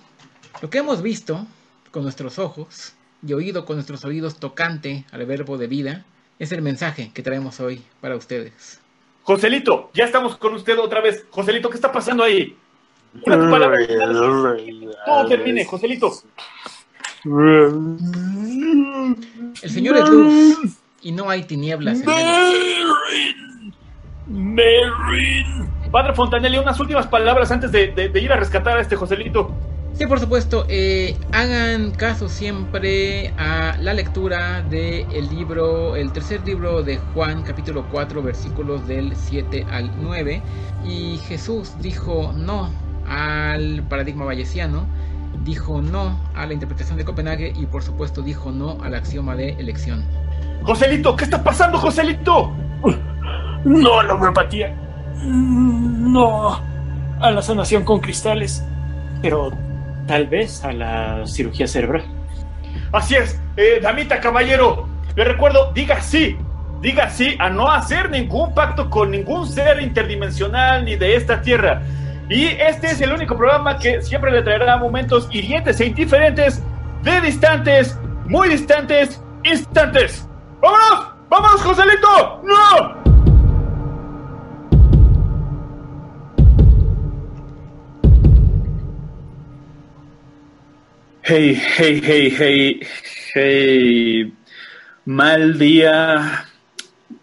lo 0.61 0.69
que 0.69 0.77
hemos 0.77 1.01
visto 1.01 1.47
con 1.89 2.03
nuestros 2.03 2.37
ojos 2.37 2.93
y 3.25 3.33
oído 3.33 3.65
con 3.65 3.75
nuestros 3.77 4.03
oídos 4.05 4.37
tocante 4.39 5.05
al 5.11 5.25
verbo 5.25 5.57
de 5.57 5.67
vida, 5.67 6.05
es 6.39 6.51
el 6.51 6.61
mensaje 6.61 7.11
que 7.13 7.21
traemos 7.23 7.59
hoy 7.59 7.81
para 8.01 8.15
ustedes. 8.15 8.79
Joselito, 9.23 9.89
ya 9.93 10.03
estamos 10.05 10.35
con 10.37 10.53
usted 10.53 10.77
otra 10.79 10.99
vez. 11.01 11.25
Joselito, 11.29 11.69
¿qué 11.69 11.75
está 11.75 11.91
pasando 11.91 12.23
ahí? 12.23 12.57
Una 13.25 13.49
palabra. 13.51 13.77
Todo 15.05 15.27
termine, 15.27 15.63
Joselito. 15.65 16.11
El 19.61 19.69
Señor 19.69 19.97
es 19.97 20.09
luz 20.09 20.57
y 21.01 21.11
no 21.11 21.29
hay 21.29 21.43
tinieblas 21.43 22.01
en 22.01 22.09
él. 22.09 22.87
Padre 25.91 26.13
Fontanelli, 26.15 26.57
unas 26.57 26.79
últimas 26.79 27.07
palabras 27.07 27.51
antes 27.51 27.71
de, 27.71 27.87
de- 27.91 28.09
de 28.09 28.19
ir 28.21 28.31
a 28.31 28.35
rescatar 28.37 28.77
a 28.77 28.81
este 28.81 28.95
Joselito. 28.95 29.51
Sí, 29.93 30.07
por 30.07 30.19
supuesto, 30.19 30.65
eh, 30.69 31.15
hagan 31.31 31.91
caso 31.91 32.27
siempre 32.27 33.31
a 33.37 33.77
la 33.79 33.93
lectura 33.93 34.63
del 34.63 35.29
libro, 35.29 35.95
el 35.95 36.11
tercer 36.11 36.41
libro 36.47 36.81
de 36.81 36.97
Juan, 37.13 37.43
capítulo 37.43 37.85
4, 37.91 38.23
versículos 38.23 38.87
del 38.87 39.15
7 39.15 39.67
al 39.69 39.91
9. 40.01 40.41
Y 40.83 41.19
Jesús 41.27 41.73
dijo 41.79 42.33
no 42.35 42.71
al 43.07 43.83
paradigma 43.83 44.25
bayesiano, 44.25 44.87
dijo 45.43 45.79
no 45.79 46.19
a 46.33 46.47
la 46.47 46.53
interpretación 46.53 46.97
de 46.97 47.05
Copenhague 47.05 47.53
y 47.55 47.67
por 47.67 47.83
supuesto 47.83 48.23
dijo 48.23 48.51
no 48.51 48.79
al 48.81 48.95
axioma 48.95 49.35
de 49.35 49.49
elección. 49.51 50.03
Joselito, 50.63 51.15
¿qué 51.15 51.25
está 51.25 51.43
pasando, 51.43 51.77
Joselito? 51.77 52.51
No 53.63 53.99
a 53.99 54.03
la 54.03 54.15
homeopatía. 54.15 54.75
No 55.23 56.59
a 57.21 57.31
la 57.31 57.41
sanación 57.43 57.85
con 57.85 57.99
cristales. 57.99 58.63
Pero 59.21 59.51
tal 60.07 60.27
vez 60.27 60.63
a 60.63 60.71
la 60.71 61.25
cirugía 61.25 61.67
cerebral. 61.67 62.03
Así 62.91 63.15
es, 63.15 63.39
eh, 63.57 63.79
damita 63.81 64.19
caballero. 64.19 64.87
Le 65.15 65.23
recuerdo, 65.23 65.71
diga 65.73 66.01
sí. 66.01 66.37
Diga 66.81 67.09
sí 67.09 67.35
a 67.39 67.49
no 67.49 67.71
hacer 67.71 68.09
ningún 68.09 68.53
pacto 68.53 68.89
con 68.89 69.11
ningún 69.11 69.47
ser 69.47 69.81
interdimensional 69.81 70.83
ni 70.83 70.95
de 70.95 71.15
esta 71.15 71.41
tierra. 71.41 71.81
Y 72.29 72.45
este 72.45 72.87
es 72.87 73.01
el 73.01 73.13
único 73.13 73.37
programa 73.37 73.77
que 73.77 74.01
siempre 74.01 74.31
le 74.31 74.41
traerá 74.41 74.77
momentos 74.77 75.27
hirientes 75.31 75.79
e 75.79 75.85
indiferentes 75.85 76.61
de 77.03 77.21
distantes, 77.21 77.97
muy 78.25 78.49
distantes, 78.49 79.21
instantes. 79.43 80.27
¡Vámonos! 80.61 81.07
¡Vámonos, 81.29 81.61
Joselito! 81.61 82.41
¡No! 82.43 83.12
Hey, 91.25 91.55
hey, 91.55 92.01
hey, 92.03 92.35
hey, 92.37 92.79
hey. 93.33 94.33
Mal 95.05 95.57
día, 95.57 96.49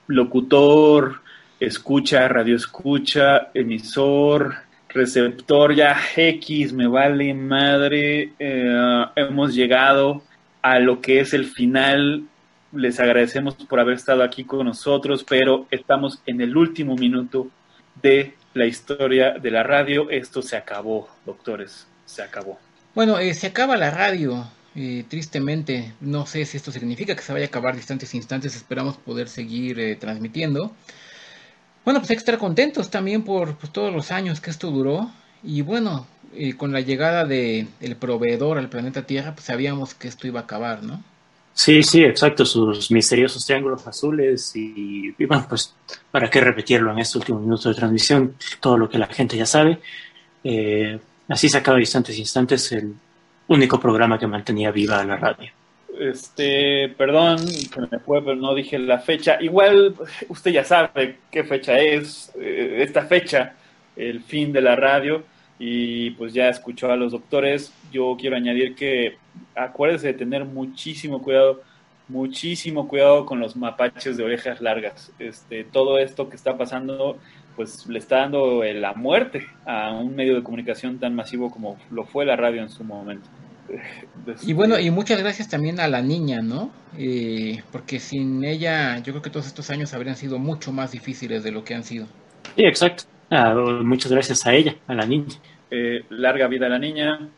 locutor, 0.06 1.20
escucha, 1.60 2.26
radio 2.26 2.56
escucha, 2.56 3.50
emisor, 3.52 4.54
receptor, 4.88 5.74
ya 5.74 6.00
X, 6.16 6.72
me 6.72 6.86
vale 6.86 7.34
madre. 7.34 8.32
Eh, 8.38 9.04
hemos 9.16 9.54
llegado 9.54 10.22
a 10.62 10.78
lo 10.78 11.02
que 11.02 11.20
es 11.20 11.34
el 11.34 11.44
final. 11.44 12.24
Les 12.72 12.98
agradecemos 13.00 13.54
por 13.54 13.80
haber 13.80 13.96
estado 13.96 14.22
aquí 14.22 14.44
con 14.44 14.64
nosotros, 14.64 15.26
pero 15.28 15.66
estamos 15.70 16.22
en 16.24 16.40
el 16.40 16.56
último 16.56 16.96
minuto 16.96 17.48
de 18.00 18.32
la 18.54 18.64
historia 18.64 19.32
de 19.32 19.50
la 19.50 19.62
radio. 19.62 20.08
Esto 20.08 20.40
se 20.40 20.56
acabó, 20.56 21.06
doctores, 21.26 21.86
se 22.06 22.22
acabó. 22.22 22.69
Bueno, 22.94 23.18
eh, 23.18 23.34
se 23.34 23.48
acaba 23.48 23.76
la 23.76 23.90
radio, 23.90 24.46
eh, 24.74 25.04
tristemente. 25.08 25.94
No 26.00 26.26
sé 26.26 26.44
si 26.44 26.56
esto 26.56 26.70
significa 26.70 27.14
que 27.16 27.22
se 27.22 27.32
vaya 27.32 27.46
a 27.46 27.48
acabar 27.48 27.74
distantes 27.74 28.14
instantes. 28.14 28.54
Esperamos 28.54 28.96
poder 28.96 29.28
seguir 29.28 29.80
eh, 29.80 29.96
transmitiendo. 29.96 30.72
Bueno, 31.84 32.00
pues 32.00 32.10
hay 32.10 32.16
que 32.16 32.20
estar 32.20 32.38
contentos 32.38 32.90
también 32.90 33.22
por 33.22 33.56
pues, 33.56 33.72
todos 33.72 33.92
los 33.92 34.10
años 34.12 34.40
que 34.40 34.50
esto 34.50 34.70
duró. 34.70 35.10
Y 35.42 35.62
bueno, 35.62 36.06
eh, 36.34 36.56
con 36.56 36.72
la 36.72 36.80
llegada 36.80 37.24
del 37.24 37.96
proveedor 37.98 38.58
al 38.58 38.68
planeta 38.68 39.06
Tierra, 39.06 39.34
pues 39.34 39.46
sabíamos 39.46 39.94
que 39.94 40.08
esto 40.08 40.26
iba 40.26 40.40
a 40.40 40.44
acabar, 40.44 40.82
¿no? 40.82 41.02
Sí, 41.52 41.82
sí, 41.82 42.04
exacto, 42.04 42.46
sus 42.46 42.90
misteriosos 42.90 43.44
triángulos 43.44 43.86
azules 43.86 44.54
y, 44.54 45.14
y 45.18 45.24
bueno, 45.26 45.46
pues 45.48 45.74
para 46.10 46.30
qué 46.30 46.40
repetirlo 46.40 46.92
en 46.92 47.00
este 47.00 47.18
último 47.18 47.40
minuto 47.40 47.68
de 47.68 47.74
transmisión, 47.74 48.36
todo 48.60 48.78
lo 48.78 48.88
que 48.88 48.98
la 48.98 49.08
gente 49.08 49.36
ya 49.36 49.46
sabe. 49.46 49.80
Eh, 50.44 51.00
así 51.30 51.48
se 51.48 51.58
acaba 51.58 51.78
Distantes 51.78 52.18
Instantes, 52.18 52.72
el 52.72 52.94
único 53.48 53.80
programa 53.80 54.18
que 54.18 54.26
mantenía 54.26 54.70
viva 54.70 55.04
la 55.04 55.16
radio. 55.16 55.50
Este, 55.98 56.88
perdón, 56.96 57.38
se 57.46 57.80
me 57.80 57.98
fue, 57.98 58.22
pero 58.22 58.36
no 58.36 58.54
dije 58.54 58.78
la 58.78 59.00
fecha. 59.00 59.36
Igual 59.40 59.94
usted 60.28 60.50
ya 60.50 60.64
sabe 60.64 61.18
qué 61.30 61.44
fecha 61.44 61.78
es, 61.78 62.32
eh, 62.40 62.78
esta 62.80 63.02
fecha, 63.02 63.54
el 63.96 64.22
fin 64.22 64.52
de 64.52 64.62
la 64.62 64.76
radio. 64.76 65.22
Y 65.58 66.12
pues 66.12 66.32
ya 66.32 66.48
escuchó 66.48 66.90
a 66.90 66.96
los 66.96 67.12
doctores. 67.12 67.70
Yo 67.92 68.16
quiero 68.18 68.36
añadir 68.36 68.74
que 68.74 69.18
acuérdese 69.54 70.08
de 70.08 70.14
tener 70.14 70.46
muchísimo 70.46 71.20
cuidado, 71.20 71.60
muchísimo 72.08 72.88
cuidado 72.88 73.26
con 73.26 73.40
los 73.40 73.56
mapaches 73.56 74.16
de 74.16 74.24
orejas 74.24 74.62
largas. 74.62 75.12
Este, 75.18 75.64
todo 75.64 75.98
esto 75.98 76.30
que 76.30 76.36
está 76.36 76.56
pasando, 76.56 77.18
pues 77.60 77.86
le 77.88 77.98
está 77.98 78.20
dando 78.20 78.64
eh, 78.64 78.72
la 78.72 78.94
muerte 78.94 79.46
a 79.66 79.92
un 79.92 80.16
medio 80.16 80.34
de 80.34 80.42
comunicación 80.42 80.98
tan 80.98 81.14
masivo 81.14 81.50
como 81.50 81.78
lo 81.90 82.06
fue 82.06 82.24
la 82.24 82.34
radio 82.34 82.62
en 82.62 82.70
su 82.70 82.84
momento. 82.84 83.28
Y 84.42 84.54
bueno, 84.54 84.78
y 84.78 84.90
muchas 84.90 85.18
gracias 85.20 85.48
también 85.48 85.78
a 85.78 85.86
la 85.86 86.00
niña, 86.00 86.40
¿no? 86.40 86.70
Eh, 86.96 87.62
porque 87.70 87.98
sin 87.98 88.44
ella, 88.44 88.98
yo 88.98 89.12
creo 89.12 89.22
que 89.22 89.30
todos 89.30 89.46
estos 89.46 89.68
años 89.70 89.92
habrían 89.92 90.16
sido 90.16 90.38
mucho 90.38 90.72
más 90.72 90.92
difíciles 90.92 91.42
de 91.42 91.52
lo 91.52 91.64
que 91.64 91.74
han 91.74 91.84
sido. 91.84 92.06
Sí, 92.56 92.64
exacto. 92.64 93.04
Ah, 93.30 93.54
muchas 93.82 94.10
gracias 94.10 94.46
a 94.46 94.54
ella, 94.54 94.76
a 94.86 94.94
la 94.94 95.04
niña. 95.06 95.34
Eh, 95.70 96.04
larga 96.08 96.46
vida 96.48 96.66
a 96.66 96.70
la 96.70 96.78
niña, 96.78 97.28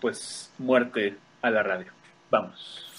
pues 0.00 0.52
muerte 0.58 1.16
a 1.42 1.50
la 1.50 1.62
radio. 1.62 1.92
Vamos. 2.30 2.89